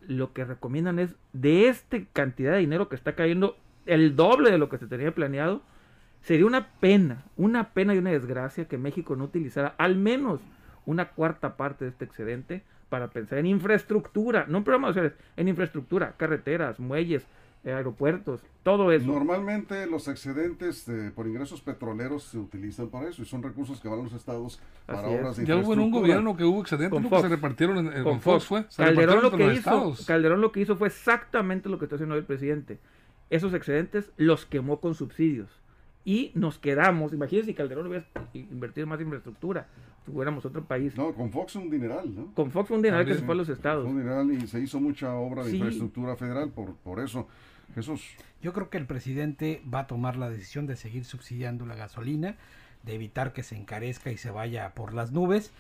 lo 0.07 0.33
que 0.33 0.45
recomiendan 0.45 0.99
es 1.01 1.17
de 1.33 1.67
esta 1.69 1.99
cantidad 2.13 2.53
de 2.53 2.59
dinero 2.59 2.89
que 2.89 2.95
está 2.95 3.15
cayendo, 3.17 3.57
el 3.87 4.15
doble 4.15 4.51
de 4.53 4.59
lo 4.59 4.69
que 4.69 4.79
se 4.79 4.87
tenía 4.87 5.13
planeado, 5.13 5.63
sería 6.25 6.47
una 6.47 6.67
pena, 6.81 7.23
una 7.37 7.71
pena 7.71 7.95
y 7.95 7.99
una 7.99 8.11
desgracia 8.11 8.65
que 8.67 8.77
México 8.79 9.15
no 9.15 9.25
utilizara 9.25 9.75
al 9.79 9.97
menos 9.97 10.41
una 10.87 11.11
cuarta 11.11 11.57
parte 11.57 11.85
de 11.85 11.91
este 11.93 12.05
excedente 12.05 12.63
para 12.89 13.09
pensar 13.09 13.39
en 13.39 13.47
infraestructura, 13.47 14.45
no 14.49 14.59
en 14.59 14.65
programas 14.65 14.89
sociales, 14.91 15.13
en 15.37 15.49
infraestructura, 15.49 16.15
carreteras, 16.17 16.79
muelles, 16.81 17.25
aeropuertos, 17.65 18.41
todo 18.63 18.93
eso. 18.93 19.07
Normalmente 19.07 19.87
los 19.87 20.07
excedentes 20.09 20.85
de- 20.87 21.11
por 21.11 21.27
ingresos 21.27 21.63
petroleros 21.63 22.25
se 22.25 22.39
utilizan 22.39 22.89
para 22.89 23.09
eso 23.09 23.23
y 23.23 23.25
son 23.25 23.43
recursos 23.43 23.81
que 23.81 23.89
van 23.89 24.01
a 24.01 24.03
los 24.03 24.13
estados 24.13 24.61
para 24.87 25.01
Así 25.01 25.13
es. 25.15 25.21
obras 25.21 25.37
de 25.39 25.47
Ya 25.47 25.57
hubo 25.57 25.73
en 25.73 25.81
un 25.81 25.91
gobierno 25.91 26.37
que 26.37 26.45
hubo 26.45 26.61
excedentes 26.61 27.01
¿no? 27.01 27.09
que 27.09 27.21
se 27.23 27.29
repartieron 27.29 27.79
en, 27.79 27.93
en- 27.93 28.05
con 28.05 28.21
Fox, 28.21 28.45
fue. 28.45 28.65
Se 28.69 28.83
Calderón 28.83 29.17
lo 29.17 29.23
repartieron 29.23 29.55
que 29.55 29.59
hizo, 29.61 29.71
estados. 29.71 30.07
Calderón 30.07 30.41
lo 30.43 30.53
que 30.53 30.61
hizo 30.61 30.77
fue 30.77 30.89
exactamente 30.89 31.69
lo 31.71 31.79
que 31.79 31.87
está 31.87 31.97
haciendo 31.97 32.15
hoy 32.15 32.21
el 32.21 32.27
presidente. 32.27 32.79
Esos 33.31 33.55
excedentes 33.55 34.11
los 34.19 34.45
quemó 34.45 34.81
con 34.81 34.95
subsidios. 34.95 35.49
Y 36.05 36.33
nos 36.35 36.59
quedamos, 36.59 37.13
imagínense 37.13 37.51
si 37.51 37.55
Calderón 37.55 37.87
hubiera 37.87 38.07
invertido 38.35 38.87
más 38.87 38.99
en 39.01 39.07
infraestructura, 39.07 39.67
tuviéramos 40.05 40.45
otro 40.45 40.63
país. 40.65 40.95
No, 40.97 41.15
con 41.15 41.31
Fox 41.31 41.57
un 41.57 41.71
dineral, 41.71 42.15
¿no? 42.15 42.35
Con 42.35 42.51
Fox 42.51 42.69
fue 42.69 42.77
un 42.77 42.83
dineral 42.83 43.07
que 43.07 43.15
se 43.15 43.23
fue 43.23 43.35
a 43.35 43.39
los 43.39 43.49
estados. 43.49 43.87
Un 43.87 43.99
dineral 43.99 44.31
y 44.31 44.47
se 44.47 44.61
hizo 44.61 44.81
mucha 44.81 45.15
obra 45.15 45.45
de 45.45 45.51
Sí. 45.51 45.57
infraestructura 45.57 46.17
federal 46.17 46.51
por, 46.51 46.75
por 46.77 47.01
eso. 47.01 47.27
Jesús, 47.75 48.05
Yo 48.43 48.53
creo 48.53 48.69
que 48.69 48.77
el 48.77 48.87
presidente 48.87 49.63
va 49.73 49.81
a 49.81 49.87
tomar 49.87 50.17
la 50.17 50.29
decisión 50.29 50.67
de 50.67 50.77
seguir 50.77 51.07
subsidiando 51.07 51.65
la 51.65 51.75
gasolina, 51.75 52.37
de 52.83 52.95
evitar 52.95 53.33
que 53.33 53.43
se 53.43 53.57
encarezca 53.57 54.13
y 54.13 54.19
se 54.19 54.31
vaya 54.31 54.75
por 54.75 54.93
las 54.93 55.11
nubes. 55.13 55.51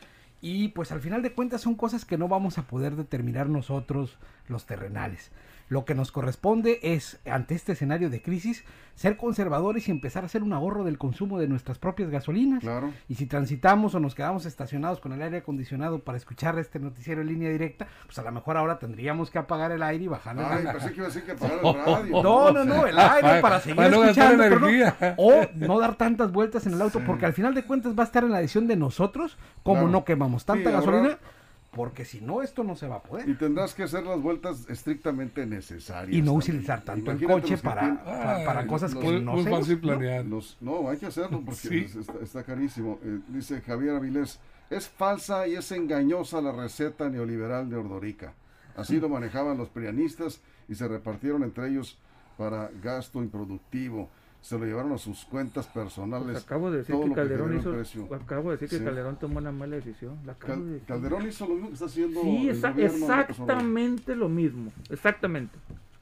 Y 0.42 0.68
pues 0.68 0.92
al 0.92 1.00
final 1.00 1.22
de 1.22 1.32
cuentas 1.32 1.62
son 1.62 1.74
cosas 1.74 2.04
que 2.04 2.18
no 2.18 2.28
vamos 2.28 2.58
a 2.58 2.66
poder 2.66 2.96
determinar 2.96 3.48
nosotros 3.48 4.18
los 4.48 4.66
terrenales. 4.66 5.32
Lo 5.68 5.84
que 5.84 5.94
nos 5.94 6.12
corresponde 6.12 6.78
es, 6.82 7.18
ante 7.30 7.54
este 7.54 7.72
escenario 7.72 8.10
de 8.10 8.20
crisis, 8.20 8.64
ser 8.94 9.16
conservadores 9.16 9.88
y 9.88 9.90
empezar 9.90 10.22
a 10.22 10.26
hacer 10.26 10.42
un 10.42 10.52
ahorro 10.52 10.84
del 10.84 10.98
consumo 10.98 11.38
de 11.40 11.48
nuestras 11.48 11.78
propias 11.78 12.10
gasolinas. 12.10 12.60
claro. 12.60 12.92
Y 13.08 13.14
si 13.16 13.26
transitamos 13.26 13.94
o 13.94 14.00
nos 14.00 14.14
quedamos 14.14 14.46
estacionados 14.46 15.00
con 15.00 15.12
el 15.12 15.22
aire 15.22 15.38
acondicionado 15.38 16.00
para 16.00 16.16
escuchar 16.18 16.58
este 16.58 16.78
noticiero 16.78 17.22
en 17.22 17.28
línea 17.28 17.50
directa, 17.50 17.86
pues 18.06 18.16
a 18.18 18.22
lo 18.22 18.30
mejor 18.30 18.56
ahora 18.56 18.78
tendríamos 18.78 19.30
que 19.30 19.38
apagar 19.38 19.72
el 19.72 19.82
aire 19.82 20.04
y 20.04 20.08
bajar 20.08 20.36
el 20.38 20.44
Ay, 20.44 20.64
pensé 20.70 20.90
que 20.90 20.96
iba 20.96 21.04
a 21.04 21.08
decir 21.08 21.24
que 21.24 21.32
apagar 21.32 21.58
el 21.64 21.74
radio. 21.84 22.22
no, 22.22 22.50
no, 22.52 22.64
no, 22.64 22.86
el 22.86 22.98
aire 22.98 23.40
para 23.40 23.58
seguir 23.60 23.76
Para 23.76 23.88
no 23.88 24.00
gastar 24.00 24.32
escuchando. 24.40 24.60
no- 24.60 25.14
o 25.16 25.46
no 25.54 25.80
dar 25.80 25.96
tantas 25.96 26.30
vueltas 26.30 26.66
en 26.66 26.74
el 26.74 26.82
auto, 26.82 27.00
porque 27.04 27.26
al 27.26 27.32
final 27.32 27.54
de 27.54 27.64
cuentas 27.64 27.98
va 27.98 28.02
a 28.02 28.06
estar 28.06 28.22
en 28.22 28.30
la 28.30 28.38
decisión 28.38 28.66
de 28.68 28.76
nosotros, 28.76 29.38
como 29.62 29.76
Claro. 29.80 29.90
no 29.90 30.04
quemamos 30.04 30.44
tanta 30.44 30.70
Sí, 30.70 30.76
ahorrar. 30.76 31.18
Porque 31.74 32.04
si 32.04 32.20
no, 32.20 32.40
esto 32.42 32.62
no 32.64 32.76
se 32.76 32.86
va 32.86 32.96
a 32.96 33.02
poder. 33.02 33.28
Y 33.28 33.34
tendrás 33.34 33.74
que 33.74 33.82
hacer 33.82 34.04
las 34.04 34.20
vueltas 34.22 34.68
estrictamente 34.68 35.44
necesarias. 35.46 36.16
Y 36.16 36.20
no 36.22 36.32
también. 36.32 36.38
utilizar 36.54 36.82
tanto 36.84 37.10
el 37.10 37.24
coche 37.26 37.58
para, 37.58 37.80
tienen- 37.82 37.98
para, 37.98 38.44
para 38.44 38.60
Ay, 38.60 38.66
cosas 38.66 38.94
que 38.94 39.20
no 39.20 39.32
muy 39.32 39.44
se 39.44 39.50
fácil 39.50 39.74
¿no? 39.76 39.80
planear. 39.82 40.24
Los- 40.24 40.56
no, 40.60 40.88
hay 40.88 40.98
que 40.98 41.06
hacerlo 41.06 41.42
porque 41.44 41.60
Sí. 41.68 41.78
es- 41.78 41.96
está, 41.96 42.14
está 42.22 42.42
carísimo. 42.44 42.98
Eh, 43.02 43.18
dice 43.28 43.60
Javier 43.60 43.96
Avilés, 43.96 44.38
es 44.70 44.88
falsa 44.88 45.46
y 45.48 45.54
es 45.56 45.70
engañosa 45.72 46.40
la 46.40 46.52
receta 46.52 47.10
neoliberal 47.10 47.68
de 47.68 47.76
Ordorica. 47.76 48.34
Así 48.76 49.00
lo 49.00 49.08
manejaban 49.10 49.58
los 49.58 49.68
prianistas 49.68 50.40
y 50.68 50.74
se 50.76 50.86
repartieron 50.88 51.42
entre 51.42 51.68
ellos 51.68 51.98
para 52.38 52.70
gasto 52.82 53.22
improductivo. 53.22 54.08
Se 54.44 54.58
lo 54.58 54.66
llevaron 54.66 54.92
a 54.92 54.98
sus 54.98 55.24
cuentas 55.24 55.66
personales. 55.68 56.32
Pues 56.32 56.44
acabo 56.44 56.70
de 56.70 56.78
decir 56.78 56.94
que 56.94 57.12
Calderón 57.14 57.58
hizo, 57.58 58.14
acabo 58.14 58.50
de 58.50 58.56
decir 58.58 58.68
que 58.68 58.76
Sí. 58.78 58.84
Calderón 58.84 59.16
tomó 59.18 59.38
una 59.38 59.50
mala 59.50 59.76
decisión. 59.76 60.18
La 60.26 60.32
acabo 60.32 60.52
Cal- 60.52 60.64
de 60.66 60.70
decir. 60.72 60.86
Calderón 60.86 61.26
hizo 61.26 61.46
lo 61.46 61.54
mismo 61.54 61.68
que 61.68 61.72
está 61.72 61.86
haciendo 61.86 62.20
Sí, 62.20 62.48
el 62.50 62.84
exactamente 62.84 64.14
lo 64.14 64.28
mismo, 64.28 64.70
exactamente. 64.90 65.58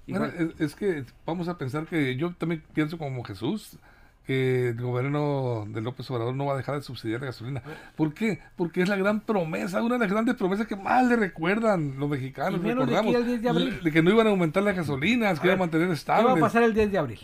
Bueno, 0.08 0.24
es, 0.26 0.60
es 0.60 0.74
que 0.74 1.04
vamos 1.24 1.46
a 1.46 1.56
pensar 1.56 1.86
que 1.86 2.16
yo 2.16 2.34
también 2.34 2.64
pienso 2.74 2.98
como 2.98 3.22
Jesús, 3.22 3.78
que 4.26 4.70
el 4.70 4.80
gobierno 4.82 5.64
de 5.68 5.80
López 5.80 6.10
Obrador 6.10 6.34
no 6.34 6.46
va 6.46 6.54
a 6.54 6.56
dejar 6.56 6.74
de 6.74 6.82
subsidiar 6.82 7.20
la 7.20 7.26
gasolina. 7.26 7.62
¿Por 7.94 8.12
qué? 8.12 8.40
Porque 8.56 8.82
es 8.82 8.88
la 8.88 8.96
gran 8.96 9.20
promesa, 9.20 9.80
una 9.84 9.94
de 9.94 10.00
las 10.00 10.10
grandes 10.10 10.34
promesas 10.34 10.66
que 10.66 10.74
más 10.74 11.06
le 11.06 11.14
recuerdan 11.14 11.94
los 11.96 12.10
mexicanos, 12.10 12.60
recordamos, 12.60 13.14
aquí 13.14 13.14
al 13.14 13.24
10 13.26 13.40
de 13.42 13.48
abril. 13.48 13.80
de 13.84 13.92
que 13.92 14.02
no 14.02 14.10
iban 14.10 14.26
a 14.26 14.30
aumentar 14.30 14.64
las 14.64 14.74
gasolinas, 14.74 15.38
que 15.38 15.46
iban 15.46 15.58
a 15.58 15.60
mantener 15.60 15.96
¿Qué 15.96 16.10
va 16.10 16.32
a 16.32 16.36
pasar 16.36 16.64
el 16.64 16.74
10 16.74 16.90
de 16.90 16.98
abril? 16.98 17.20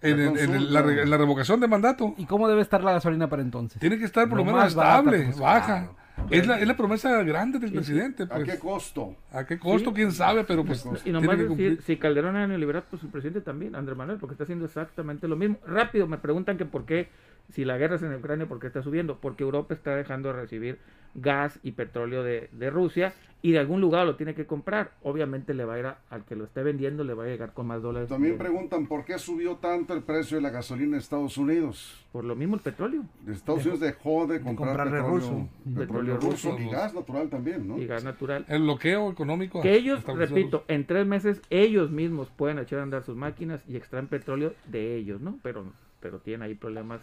En, 0.00 0.16
La 0.34 0.40
en- 0.42 0.54
en 0.54 0.72
la, 0.72 0.82
re- 0.82 1.02
en 1.02 1.10
la 1.10 1.16
revocación 1.16 1.58
de 1.60 1.66
mandato. 1.68 2.14
¿Y 2.18 2.26
cómo 2.26 2.48
debe 2.48 2.62
estar 2.62 2.82
la 2.84 2.92
gasolina 2.92 3.28
para 3.28 3.42
entonces? 3.42 3.80
Tiene 3.80 3.98
que 3.98 4.04
estar 4.04 4.28
por 4.28 4.38
lo, 4.38 4.44
Lo 4.44 4.52
menos 4.52 4.74
barata, 4.74 4.98
estable, 4.98 5.24
pues, 5.24 5.38
baja. 5.40 5.66
claro. 5.66 5.98
Es 6.30 6.46
la, 6.48 6.58
es 6.58 6.66
la 6.66 6.76
promesa 6.76 7.22
grande 7.22 7.58
del 7.60 7.72
presidente. 7.72 8.24
¿A 8.24 8.26
Pues. 8.26 8.44
qué 8.50 8.58
costo? 8.58 9.14
¿A 9.32 9.44
qué 9.46 9.56
costo? 9.58 9.90
Sí. 9.90 9.96
¿Quién 9.96 10.10
sabe? 10.12 10.42
Pero 10.44 10.64
pues? 10.64 10.84
Y 10.84 10.88
tiene 11.04 11.20
nomás 11.20 11.30
que 11.30 11.42
decir, 11.42 11.48
cumplir. 11.48 11.82
si 11.82 11.96
Calderón 11.96 12.36
era 12.36 12.46
neoliberal, 12.48 12.84
pues 12.90 13.02
el 13.04 13.08
presidente 13.08 13.40
también, 13.40 13.76
Andrés 13.76 13.96
Manuel, 13.96 14.18
porque 14.18 14.34
está 14.34 14.42
haciendo 14.44 14.64
exactamente 14.64 15.28
lo 15.28 15.36
mismo. 15.36 15.58
Rápido, 15.66 16.06
me 16.08 16.18
preguntan 16.18 16.58
que 16.58 16.64
por 16.64 16.84
qué, 16.86 17.08
si 17.50 17.64
la 17.64 17.78
guerra 17.78 17.96
es 17.96 18.02
en 18.02 18.14
Ucrania, 18.14 18.46
¿por 18.46 18.60
qué 18.60 18.66
está 18.66 18.82
subiendo? 18.82 19.18
Porque 19.20 19.42
Europa 19.44 19.74
está 19.74 19.94
dejando 19.96 20.28
de 20.28 20.34
recibir 20.40 20.78
gas 21.14 21.58
y 21.62 21.72
petróleo 21.72 22.22
de, 22.22 22.48
de 22.52 22.70
Rusia 22.70 23.12
y 23.40 23.52
de 23.52 23.58
algún 23.60 23.80
lugar 23.80 24.04
lo 24.04 24.16
tiene 24.16 24.34
que 24.34 24.46
comprar. 24.46 24.90
Obviamente 25.02 25.54
le 25.54 25.64
va 25.64 25.74
a 25.74 25.78
ir 25.78 25.86
a- 25.86 25.98
al 26.10 26.24
que 26.24 26.36
lo 26.36 26.44
esté 26.44 26.62
vendiendo, 26.62 27.04
le 27.04 27.14
va 27.14 27.24
a 27.24 27.26
llegar 27.28 27.54
con 27.54 27.66
más 27.66 27.80
dólares. 27.82 28.08
También 28.08 28.34
de- 28.34 28.38
preguntan 28.38 28.86
por 28.86 29.04
qué 29.04 29.18
subió 29.18 29.56
tanto 29.56 29.94
el 29.94 30.02
precio 30.02 30.36
de 30.36 30.42
la 30.42 30.50
gasolina 30.50 30.96
en 30.96 31.00
Estados 31.00 31.38
Unidos. 31.38 32.04
por 32.12 32.24
lo 32.24 32.34
mismo 32.36 32.56
el 32.56 32.60
petróleo 32.62 33.04
Estados 33.28 33.60
Unidos 33.62 33.80
dejó 33.80 34.26
de 34.26 34.40
comprar 34.40 34.84
petróleo, 34.90 35.08
ruso. 35.08 35.48
petróleo 35.64 35.86
Petróleo 35.86 36.16
ruso 36.16 36.50
ruso. 36.52 36.62
y 36.62 36.68
gas 36.70 36.94
natural 36.94 37.28
también, 37.30 37.66
¿no? 37.68 37.78
y 37.78 37.86
gas 37.86 38.04
natural. 38.04 38.44
El 38.48 38.62
bloqueo 38.62 39.10
económico. 39.10 39.62
Que 39.62 39.74
ellos, 39.74 40.04
repito, 40.04 40.64
en 40.68 40.84
tres 40.86 41.06
meses 41.06 41.40
ellos 41.50 41.90
mismos 41.90 42.28
pueden 42.36 42.58
echar 42.58 42.80
a 42.80 42.82
andar 42.82 43.02
sus 43.04 43.16
máquinas 43.16 43.62
y 43.68 43.76
extraen 43.76 44.08
petróleo 44.08 44.52
de 44.66 44.96
ellos, 44.96 45.20
¿no? 45.20 45.38
Pero, 45.42 45.64
pero 46.00 46.18
tienen 46.18 46.42
ahí 46.42 46.54
problemas 46.54 47.00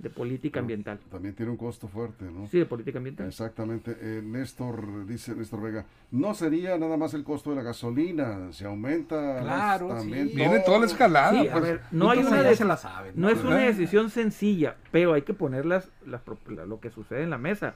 de 0.00 0.08
política 0.08 0.60
ambiental. 0.60 0.98
También 1.10 1.34
tiene 1.34 1.50
un 1.52 1.58
costo 1.58 1.86
fuerte, 1.86 2.24
¿no? 2.24 2.46
Sí, 2.46 2.58
de 2.58 2.64
política 2.64 2.98
ambiental. 2.98 3.26
Exactamente. 3.26 3.96
Eh, 4.00 4.22
Néstor, 4.24 5.04
dice 5.06 5.34
Néstor 5.34 5.60
Vega, 5.60 5.84
no 6.10 6.32
sería 6.32 6.78
nada 6.78 6.96
más 6.96 7.12
el 7.12 7.22
costo 7.22 7.50
de 7.50 7.56
la 7.56 7.62
gasolina, 7.62 8.50
se 8.52 8.64
aumenta 8.64 9.40
Claro, 9.42 9.88
también 9.88 10.28
sí. 10.30 10.36
Viene 10.36 10.60
toda 10.60 10.78
la 10.78 10.86
escalada. 10.86 11.32
Sí, 11.42 11.48
a 11.48 11.52
pues. 11.52 11.62
ver, 11.64 11.80
no 11.90 12.10
hay 12.10 12.20
una 12.20 12.42
de- 12.42 12.56
se 12.56 12.64
la 12.64 12.78
saben. 12.78 13.12
No 13.16 13.28
es 13.28 13.44
una 13.44 13.58
decisión 13.58 14.08
sencilla, 14.08 14.76
pero 14.90 15.12
hay 15.12 15.22
que 15.22 15.34
poner 15.34 15.66
las, 15.66 15.90
lo 16.06 16.80
que 16.80 16.88
sucede 16.90 17.22
en 17.22 17.30
la 17.30 17.38
mesa. 17.38 17.74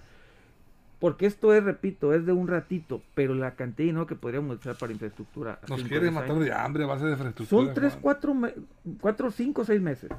Porque 1.00 1.26
esto 1.26 1.52
es, 1.52 1.62
repito, 1.62 2.14
es 2.14 2.24
de 2.24 2.32
un 2.32 2.48
ratito, 2.48 3.02
pero 3.14 3.34
la 3.34 3.54
cantidad 3.56 3.78
de 3.78 3.84
dinero 3.84 4.06
que 4.06 4.14
podríamos 4.14 4.58
usar 4.60 4.76
para 4.76 4.92
infraestructura. 4.92 5.58
Nos 5.68 5.80
cinco, 5.80 5.88
quiere 5.90 6.04
diez 6.04 6.14
matar 6.14 6.30
años, 6.30 6.44
de 6.44 6.52
hambre 6.54 6.84
a 6.84 6.87
base 6.87 7.04
de 7.04 7.10
infraestructura. 7.12 7.64
Son 7.66 7.74
tres, 7.74 7.92
Juan. 7.92 8.02
cuatro, 8.02 8.34
me- 8.34 8.54
cuatro, 9.00 9.30
cinco, 9.30 9.64
seis 9.66 9.82
meses. 9.82 10.10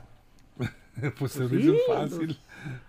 pues 1.20 1.32
se 1.34 1.40
Pues 1.40 1.52
dice 1.52 1.72
sí, 1.72 1.78
fácil. 1.88 2.38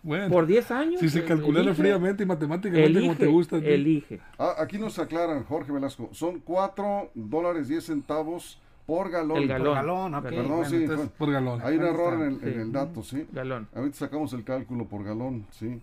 Bueno, 0.03 0.29
Por 0.31 0.47
10 0.47 0.71
años. 0.71 1.01
si 1.01 1.09
se 1.09 1.25
calculara 1.25 1.67
elige, 1.67 1.83
fríamente 1.83 2.23
y 2.23 2.27
matemáticamente 2.27 2.93
como 3.01 3.01
Elige, 3.13 3.15
te 3.17 3.27
gusta. 3.27 3.57
elige. 3.57 4.21
Ah, 4.39 4.55
aquí 4.59 4.79
nos 4.79 4.99
aclaran, 4.99 5.45
Jorge 5.45 5.73
Velasco, 5.73 6.09
son 6.13 6.41
4 6.41 7.11
dólares 7.15 7.69
10 7.69 7.85
centavos 7.85 8.59
por 8.87 9.11
galón. 9.11 9.39
El 9.39 9.49
Por 9.49 9.59
galón. 9.59 9.75
galón, 9.75 10.15
ok. 10.15 10.23
Perdón, 10.23 10.47
bueno, 10.49 10.65
sí, 10.65 10.77
entonces, 10.77 11.09
Por 11.19 11.33
galón. 11.33 11.61
Hay 11.65 11.77
un 11.77 11.83
error 11.85 12.15
en 12.15 12.21
el, 12.23 12.33
en 12.35 12.41
Sí. 12.55 12.61
el 12.61 12.73
dato, 12.73 13.03
¿sí? 13.03 13.27
Galón. 13.33 13.69
Ahorita 13.75 13.97
sacamos 13.97 14.33
el 14.33 14.45
cálculo 14.45 14.87
por 14.87 15.03
galón, 15.05 15.45
¿sí? 15.51 15.81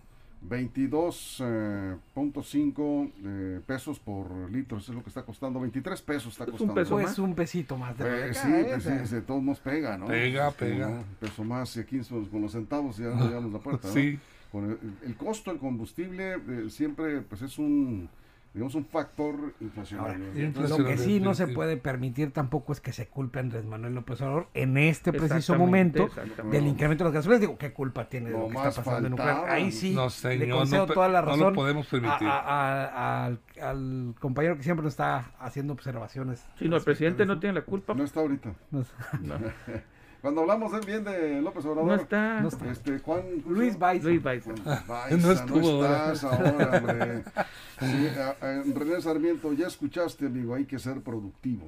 22.5 0.48 3.10
eh, 3.24 3.60
pesos 3.66 3.98
por 3.98 4.50
litro, 4.50 4.78
eso 4.78 4.92
es 4.92 4.96
lo 4.96 5.02
que 5.02 5.08
está 5.10 5.22
costando. 5.22 5.60
23 5.60 6.00
pesos 6.02 6.32
está 6.32 6.44
Es 6.44 6.48
un 6.50 6.54
costando. 6.54 6.74
peso 6.74 6.90
pues 6.94 7.06
más. 7.06 7.18
un 7.18 7.34
pesito 7.34 7.76
más 7.76 7.96
de 7.98 8.04
Pues 8.04 8.38
acá, 8.38 8.48
sí, 8.48 8.52
¿eh? 8.54 8.66
pues 8.70 8.84
sí, 9.08 9.14
de 9.14 9.20
todos 9.22 9.42
modos 9.42 9.60
pega, 9.60 9.98
¿no? 9.98 10.06
Pega, 10.06 10.50
Sí, 10.50 10.56
pega. 10.58 10.88
¿no? 10.90 11.04
Peso 11.20 11.44
más 11.44 11.76
y 11.76 11.80
aquí 11.80 12.02
son- 12.04 12.26
con 12.26 12.42
los 12.42 12.52
centavos 12.52 12.96
ya 12.96 13.06
no 13.10 13.26
llegamos 13.26 13.50
a 13.50 13.56
la 13.58 13.62
puerta, 13.62 13.88
¿no? 13.88 13.94
Sí. 14.00 14.18
Con 14.52 14.70
el, 14.70 14.78
el 15.04 15.16
costo 15.16 15.50
del 15.50 15.58
combustible 15.58 16.34
eh, 16.34 16.66
siempre 16.70 17.20
pues 17.22 17.42
es 17.42 17.58
un 17.58 18.08
digamos 18.54 18.74
un 18.76 18.84
factor 18.86 19.34
inflacionario. 19.60 20.14
Ahora, 20.14 20.50
¿no? 20.62 20.68
Lo 20.78 20.84
que 20.84 20.96
sí 20.96 21.18
no 21.20 21.34
se 21.34 21.48
puede 21.48 21.76
permitir 21.76 22.32
tampoco 22.32 22.72
es 22.72 22.80
que 22.80 22.92
se 22.92 23.08
culpe 23.08 23.40
a 23.40 23.42
Andrés 23.42 23.64
Manuel 23.64 23.94
López 23.94 24.20
Obrador 24.22 24.48
en 24.54 24.76
este 24.78 25.12
preciso 25.12 25.56
momento 25.58 26.08
del 26.50 26.66
incremento 26.68 27.02
de 27.04 27.08
las 27.10 27.14
gasolinas. 27.14 27.40
Digo, 27.40 27.58
¿qué 27.58 27.72
culpa 27.72 28.08
tiene 28.08 28.30
de 28.30 28.36
No 28.36 28.42
lo 28.44 28.48
que 28.50 28.68
está 28.68 28.82
pasando 28.82 29.08
en 29.08 29.12
Ucrania? 29.14 29.52
Ahí 29.52 29.72
sí, 29.72 29.92
No, 29.94 30.06
le 30.30 30.48
concedo 30.48 30.86
no 30.86 30.92
toda 30.94 31.08
la 31.08 31.20
no 31.22 31.26
lo 31.26 31.32
razón 31.36 31.54
podemos 31.54 31.86
permitir. 31.88 32.28
a- 32.28 32.38
a- 32.38 32.84
a- 32.84 33.26
al, 33.26 33.40
al 33.60 34.14
compañero 34.20 34.56
que 34.56 34.62
siempre 34.62 34.84
nos 34.84 34.92
está 34.92 35.32
haciendo 35.40 35.72
observaciones. 35.72 36.46
Sí, 36.58 36.68
no, 36.68 36.76
el 36.76 36.82
presidente 36.84 37.26
no 37.26 37.40
tiene 37.40 37.54
la 37.56 37.62
culpa. 37.62 37.92
No 37.94 38.04
está 38.04 38.20
ahorita. 38.20 38.54
No. 38.70 38.84
No, 39.20 39.34
Cuando 40.24 40.40
hablamos 40.40 40.72
de- 40.72 40.80
bien 40.90 41.04
de 41.04 41.42
López 41.42 41.66
Obrador, 41.66 41.84
no 41.86 41.94
está. 41.96 42.40
No 42.40 42.48
está. 42.48 42.70
este 42.70 42.98
Juan 43.00 43.22
Luis 43.46 43.78
Baiza. 43.78 44.08
Luis 44.08 44.22
Baiza. 44.22 44.54
Baiza, 44.88 45.16
No 45.18 45.32
estuvo 45.32 45.82
no 45.82 45.84
estás 45.84 46.24
ahora, 46.24 46.78
hombre. 46.78 47.22
Sí, 47.78 48.08
a- 48.18 48.30
a- 48.40 48.62
René 48.62 49.02
Sarmiento, 49.02 49.52
ya 49.52 49.66
escuchaste, 49.66 50.24
amigo, 50.24 50.54
hay 50.54 50.64
que 50.64 50.78
ser 50.78 51.02
productivo. 51.02 51.66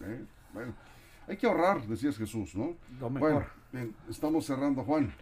¿eh? 0.00 0.20
Bueno, 0.52 0.74
hay 1.28 1.36
que 1.36 1.46
ahorrar, 1.46 1.80
decías 1.86 2.18
Jesús, 2.18 2.56
¿no? 2.56 2.74
Lo 2.98 3.08
mejor. 3.08 3.30
Bueno, 3.32 3.46
bien, 3.70 3.94
estamos 4.10 4.46
cerrando, 4.46 4.82
Juan. 4.82 5.12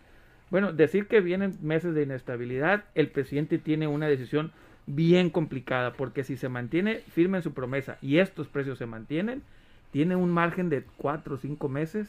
Bueno, 0.50 0.72
decir 0.72 1.06
que 1.06 1.20
vienen 1.20 1.58
meses 1.60 1.94
de 1.94 2.04
inestabilidad, 2.04 2.84
el 2.94 3.10
presidente 3.10 3.58
tiene 3.58 3.88
una 3.88 4.06
decisión 4.06 4.52
bien 4.86 5.28
complicada, 5.28 5.92
porque 5.92 6.24
si 6.24 6.38
se 6.38 6.48
mantiene 6.48 7.00
firme 7.12 7.36
en 7.36 7.42
su 7.42 7.52
promesa 7.52 7.98
y 8.00 8.20
estos 8.20 8.48
precios 8.48 8.78
se 8.78 8.86
mantienen, 8.86 9.42
tiene 9.90 10.16
un 10.16 10.30
margen 10.30 10.70
de 10.70 10.82
cuatro 10.96 11.34
o 11.34 11.38
cinco 11.38 11.68
meses 11.68 12.08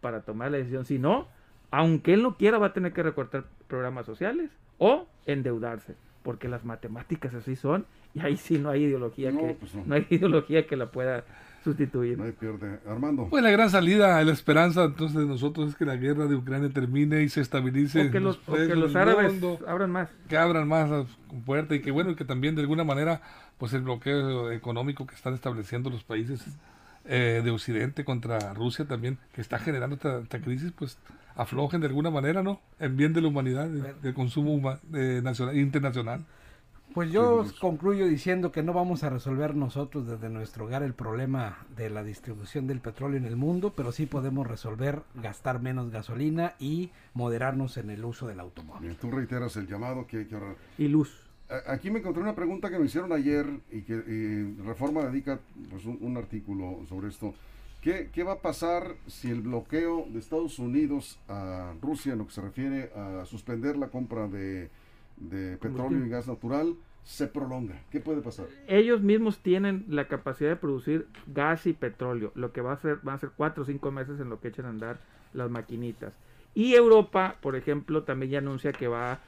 para 0.00 0.22
tomar 0.22 0.50
la 0.50 0.58
decisión. 0.58 0.84
Si 0.84 0.98
no, 0.98 1.26
aunque 1.70 2.14
él 2.14 2.22
no 2.22 2.36
quiera, 2.36 2.58
va 2.58 2.68
a 2.68 2.72
tener 2.72 2.92
que 2.92 3.02
recortar 3.02 3.44
programas 3.68 4.06
sociales 4.06 4.50
o 4.78 5.06
endeudarse, 5.26 5.94
porque 6.22 6.48
las 6.48 6.64
matemáticas 6.64 7.34
así 7.34 7.56
son 7.56 7.86
Y 8.14 8.20
ahí 8.20 8.36
sí 8.36 8.58
no 8.58 8.70
hay 8.70 8.84
ideología 8.84 9.30
No, 9.32 9.40
que 9.40 9.54
pues 9.54 9.74
no. 9.74 9.82
no 9.86 9.94
hay 9.94 10.06
ideología 10.10 10.66
que 10.66 10.76
la 10.76 10.90
pueda 10.90 11.24
sustituir. 11.64 12.16
No 12.16 12.24
hay 12.24 12.32
pierde. 12.32 12.78
Armando. 12.86 13.26
Pues 13.28 13.42
la 13.42 13.50
gran 13.50 13.68
salida, 13.70 14.22
la 14.22 14.32
esperanza 14.32 14.84
entonces 14.84 15.18
de 15.18 15.26
nosotros 15.26 15.70
es 15.70 15.74
que 15.76 15.84
la 15.84 15.96
guerra 15.96 16.26
de 16.26 16.36
Ucrania 16.36 16.70
termine 16.70 17.22
y 17.22 17.28
se 17.28 17.40
estabilice. 17.40 18.06
o 18.06 18.10
que 18.12 18.18
en 18.18 18.24
los, 18.24 18.40
o 18.48 18.52
que 18.54 18.76
los 18.76 18.94
árabes 18.94 19.32
mundo, 19.32 19.58
abran 19.66 19.90
más. 19.90 20.08
que 20.28 20.36
abran 20.36 20.68
más 20.68 20.88
las 20.88 21.06
puertas 21.44 21.76
y 21.78 21.80
que 21.82 21.90
bueno, 21.90 22.10
y 22.10 22.14
que 22.14 22.24
también 22.24 22.54
de 22.54 22.60
alguna 22.62 22.84
manera, 22.84 23.20
pues 23.58 23.72
el 23.72 23.82
bloqueo 23.82 24.52
económico 24.52 25.06
que 25.06 25.16
están 25.16 25.34
estableciendo 25.34 25.90
los 25.90 26.04
países 26.04 26.46
eh, 27.08 27.40
de 27.44 27.50
Occidente 27.50 28.04
contra 28.04 28.52
Rusia 28.54 28.84
también, 28.86 29.18
que 29.32 29.40
está 29.40 29.58
generando 29.58 29.96
esta, 29.96 30.18
esta 30.20 30.40
crisis, 30.40 30.72
pues 30.72 30.98
aflojen 31.34 31.80
de 31.80 31.86
alguna 31.88 32.10
manera, 32.10 32.42
¿no? 32.42 32.60
En 32.78 32.96
bien 32.96 33.12
de 33.12 33.20
la 33.20 33.28
humanidad, 33.28 33.68
de- 33.68 33.94
del 33.94 34.14
consumo 34.14 34.54
huma- 34.56 34.80
eh, 34.94 35.20
nacional, 35.22 35.56
internacional. 35.56 36.24
Pues 36.94 37.10
yo 37.12 37.44
concluyo 37.60 38.06
diciendo 38.06 38.52
que 38.52 38.62
no 38.62 38.72
vamos 38.72 39.04
a 39.04 39.10
resolver 39.10 39.54
nosotros 39.54 40.06
desde 40.06 40.30
nuestro 40.30 40.64
hogar 40.64 40.82
el 40.82 40.94
problema 40.94 41.58
de 41.76 41.90
la 41.90 42.02
distribución 42.02 42.66
del 42.66 42.80
petróleo 42.80 43.18
en 43.18 43.26
el 43.26 43.36
mundo, 43.36 43.74
pero 43.76 43.92
sí 43.92 44.06
podemos 44.06 44.46
resolver 44.46 45.02
gastar 45.14 45.60
menos 45.60 45.90
gasolina 45.90 46.54
y 46.58 46.92
moderarnos 47.12 47.76
en 47.76 47.90
el 47.90 48.02
uso 48.02 48.26
del 48.28 48.40
automóvil. 48.40 48.80
Bien, 48.82 48.96
tú 48.98 49.10
reiteras 49.10 49.56
el 49.56 49.66
llamado 49.66 50.06
que 50.06 50.18
hay 50.20 50.24
que 50.24 50.36
ahorrar. 50.36 50.56
Y 50.78 50.88
luz. 50.88 51.25
A- 51.48 51.72
Aquí 51.72 51.90
me 51.90 52.00
encontré 52.00 52.22
una 52.22 52.34
pregunta 52.34 52.70
que 52.70 52.78
me 52.78 52.86
hicieron 52.86 53.12
ayer 53.12 53.46
y 53.70 53.82
que 53.82 53.94
y 53.94 54.62
Reforma 54.66 55.04
dedica 55.04 55.40
pues, 55.70 55.84
un, 55.84 55.98
un 56.00 56.16
artículo 56.16 56.80
sobre 56.88 57.08
esto. 57.08 57.34
¿Qué, 57.82 58.10
¿Qué 58.12 58.24
va 58.24 58.32
a 58.32 58.40
pasar 58.40 58.94
si 59.06 59.30
el 59.30 59.42
bloqueo 59.42 60.06
de 60.08 60.18
Estados 60.18 60.58
Unidos 60.58 61.18
a 61.28 61.72
Rusia 61.80 62.12
en 62.14 62.18
lo 62.18 62.26
que 62.26 62.32
se 62.32 62.40
refiere 62.40 62.90
a 62.96 63.24
suspender 63.26 63.76
la 63.76 63.88
compra 63.88 64.26
de, 64.26 64.70
de 65.18 65.56
petróleo 65.58 66.04
y 66.04 66.08
gas 66.08 66.26
natural 66.26 66.74
se 67.04 67.28
prolonga? 67.28 67.76
¿Qué 67.92 68.00
puede 68.00 68.22
pasar? 68.22 68.46
Ellos 68.66 69.02
mismos 69.02 69.38
tienen 69.38 69.84
la 69.88 70.08
capacidad 70.08 70.50
de 70.50 70.56
producir 70.56 71.06
gas 71.32 71.66
y 71.66 71.74
petróleo, 71.74 72.32
lo 72.34 72.52
que 72.52 72.60
va 72.60 72.72
a 72.72 72.80
ser, 72.80 72.98
van 73.04 73.14
a 73.16 73.18
ser 73.18 73.30
cuatro 73.36 73.62
o 73.62 73.66
cinco 73.66 73.92
meses 73.92 74.18
en 74.18 74.30
lo 74.30 74.40
que 74.40 74.48
echen 74.48 74.64
a 74.64 74.70
andar 74.70 74.98
las 75.32 75.48
maquinitas. 75.48 76.12
Y 76.56 76.74
Europa, 76.74 77.36
por 77.40 77.54
ejemplo, 77.54 78.02
también 78.02 78.32
ya 78.32 78.38
anuncia 78.38 78.72
que 78.72 78.88
va, 78.88 79.20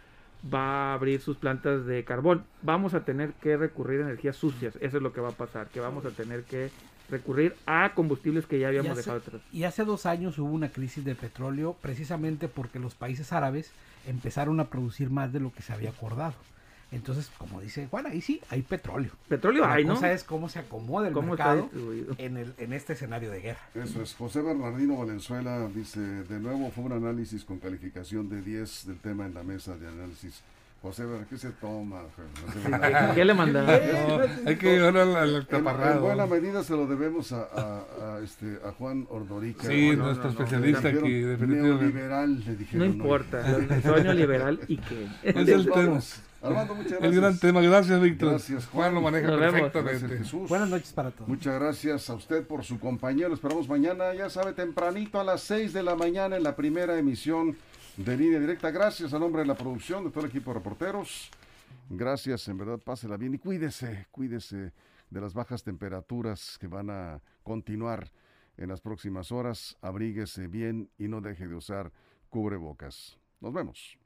va 0.52 0.90
a 0.90 0.94
abrir 0.94 1.20
sus 1.20 1.36
plantas 1.36 1.86
de 1.86 2.04
carbón. 2.04 2.44
Vamos 2.62 2.94
a 2.94 3.04
tener 3.04 3.32
que 3.34 3.56
recurrir 3.56 4.00
a 4.00 4.04
energías 4.04 4.36
sucias, 4.36 4.76
eso 4.80 4.96
es 4.96 5.02
lo 5.02 5.12
que 5.12 5.20
va 5.20 5.30
a 5.30 5.32
pasar, 5.32 5.66
que 5.68 5.80
vamos 5.80 6.04
a 6.04 6.10
tener 6.10 6.44
que 6.44 6.70
recurrir 7.10 7.54
a 7.66 7.92
combustibles 7.94 8.46
que 8.46 8.58
ya 8.58 8.66
Y 8.66 8.76
habíamos 8.76 8.92
hace, 8.92 9.00
dejado 9.00 9.18
atrás. 9.18 9.42
y 9.50 9.64
hace 9.64 9.84
dos 9.84 10.04
años 10.06 10.38
hubo 10.38 10.50
una 10.52 10.68
crisis 10.68 11.04
de 11.04 11.14
petróleo 11.14 11.74
precisamente 11.80 12.48
porque 12.48 12.78
los 12.78 12.94
países 12.94 13.32
árabes 13.32 13.72
empezaron 14.06 14.60
a 14.60 14.68
producir 14.68 15.08
más 15.10 15.32
de 15.32 15.40
lo 15.40 15.50
que 15.52 15.62
se 15.62 15.72
había 15.72 15.90
acordado. 15.90 16.34
Entonces, 16.90 17.30
como 17.36 17.60
dice 17.60 17.86
Juan, 17.90 18.06
ahí 18.06 18.20
sí 18.22 18.40
hay 18.48 18.62
petróleo. 18.62 19.10
Petróleo 19.28 19.62
La 19.66 19.74
hay, 19.74 19.84
¿no? 19.84 20.02
es 20.06 20.24
cómo 20.24 20.48
se 20.48 20.58
acomoda 20.60 21.08
el 21.08 21.12
¿Cómo 21.14 21.28
mercado 21.28 21.68
en, 22.16 22.36
el, 22.38 22.54
en 22.56 22.72
este 22.72 22.94
escenario 22.94 23.30
de 23.30 23.40
guerra. 23.42 23.60
Eso 23.74 24.00
es. 24.02 24.14
José 24.14 24.40
Bernardino 24.40 24.96
Valenzuela 24.96 25.68
dice, 25.74 26.00
de 26.00 26.40
nuevo 26.40 26.70
fue 26.70 26.84
un 26.84 26.92
análisis 26.92 27.44
con 27.44 27.58
calificación 27.58 28.28
de 28.30 28.40
10 28.40 28.86
del 28.86 28.98
tema 29.00 29.26
en 29.26 29.34
la 29.34 29.42
mesa 29.42 29.76
de 29.76 29.86
análisis. 29.86 30.40
José, 30.80 31.02
¿qué 31.28 31.36
se 31.36 31.50
toma? 31.50 32.02
¿Qué 33.14 33.24
le 33.24 33.34
mandaron? 33.34 33.68
No, 34.08 34.48
hay 34.48 34.56
que 34.56 34.76
llevar 34.76 34.96
al, 34.96 35.16
al 35.16 35.28
En, 35.30 35.36
en 35.40 35.46
taparrado. 35.46 36.02
buena 36.02 36.26
medida 36.26 36.62
se 36.62 36.72
lo 36.74 36.86
debemos 36.86 37.32
a, 37.32 37.42
a- 37.42 38.14
a, 38.16 38.20
este, 38.22 38.58
a 38.64 38.70
Juan 38.72 39.04
Ordorica. 39.10 39.64
Sí, 39.66 39.88
Bueno, 39.88 40.04
nuestro 40.04 40.30
no, 40.30 40.38
no, 40.38 40.44
especialista 40.44 40.88
aquí. 40.88 41.00
Neoliberal, 41.46 42.44
le 42.44 42.56
dijeron. 42.56 42.78
No 42.78 42.84
¿no? 42.86 42.92
importa, 43.02 43.56
el 43.56 43.82
sueño 43.82 44.12
liberal 44.14 44.60
y 44.68 44.76
que... 44.78 45.08
Es 45.24 45.48
el 45.48 45.68
tema. 45.70 46.00
Armando, 46.40 46.74
muchas 46.74 46.92
gracias. 46.92 47.12
El 47.12 47.20
gran 47.20 47.38
tema. 47.38 47.60
Gracias, 47.60 48.00
Víctor. 48.00 48.30
Gracias, 48.30 48.66
Juan 48.66 48.94
lo 48.94 49.00
maneja 49.00 49.28
perfectamente. 49.28 50.18
Jesús. 50.18 50.48
Buenas 50.48 50.68
noches 50.68 50.92
para 50.92 51.10
todos. 51.10 51.28
Muchas 51.28 51.58
gracias 51.58 52.08
a 52.10 52.14
usted 52.14 52.46
por 52.46 52.64
su 52.64 52.78
compañía. 52.78 53.28
Lo 53.28 53.34
esperamos 53.34 53.68
mañana, 53.68 54.14
ya 54.14 54.30
sabe, 54.30 54.52
tempranito 54.52 55.18
a 55.18 55.24
las 55.24 55.42
6 55.42 55.72
de 55.72 55.82
la 55.82 55.96
mañana 55.96 56.36
en 56.36 56.44
la 56.44 56.54
primera 56.54 56.96
emisión 56.96 57.56
de 57.96 58.16
Línea 58.16 58.38
Directa. 58.38 58.70
Gracias 58.70 59.12
a 59.12 59.18
nombre 59.18 59.42
de 59.42 59.48
la 59.48 59.56
producción, 59.56 60.04
de 60.04 60.10
todo 60.10 60.24
el 60.24 60.30
equipo 60.30 60.50
de 60.50 60.58
reporteros. 60.58 61.30
Gracias, 61.90 62.46
en 62.48 62.58
verdad, 62.58 62.78
pásela 62.78 63.16
bien 63.16 63.34
y 63.34 63.38
cuídese, 63.38 64.06
cuídese 64.10 64.72
de 65.10 65.20
las 65.20 65.34
bajas 65.34 65.64
temperaturas 65.64 66.56
que 66.60 66.68
van 66.68 66.90
a 66.90 67.20
continuar 67.42 68.10
en 68.56 68.68
las 68.68 68.80
próximas 68.80 69.32
horas. 69.32 69.76
Abríguese 69.80 70.46
bien 70.46 70.90
y 70.98 71.08
no 71.08 71.20
deje 71.20 71.48
de 71.48 71.54
usar 71.54 71.90
cubrebocas. 72.28 73.18
Nos 73.40 73.52
vemos. 73.52 73.98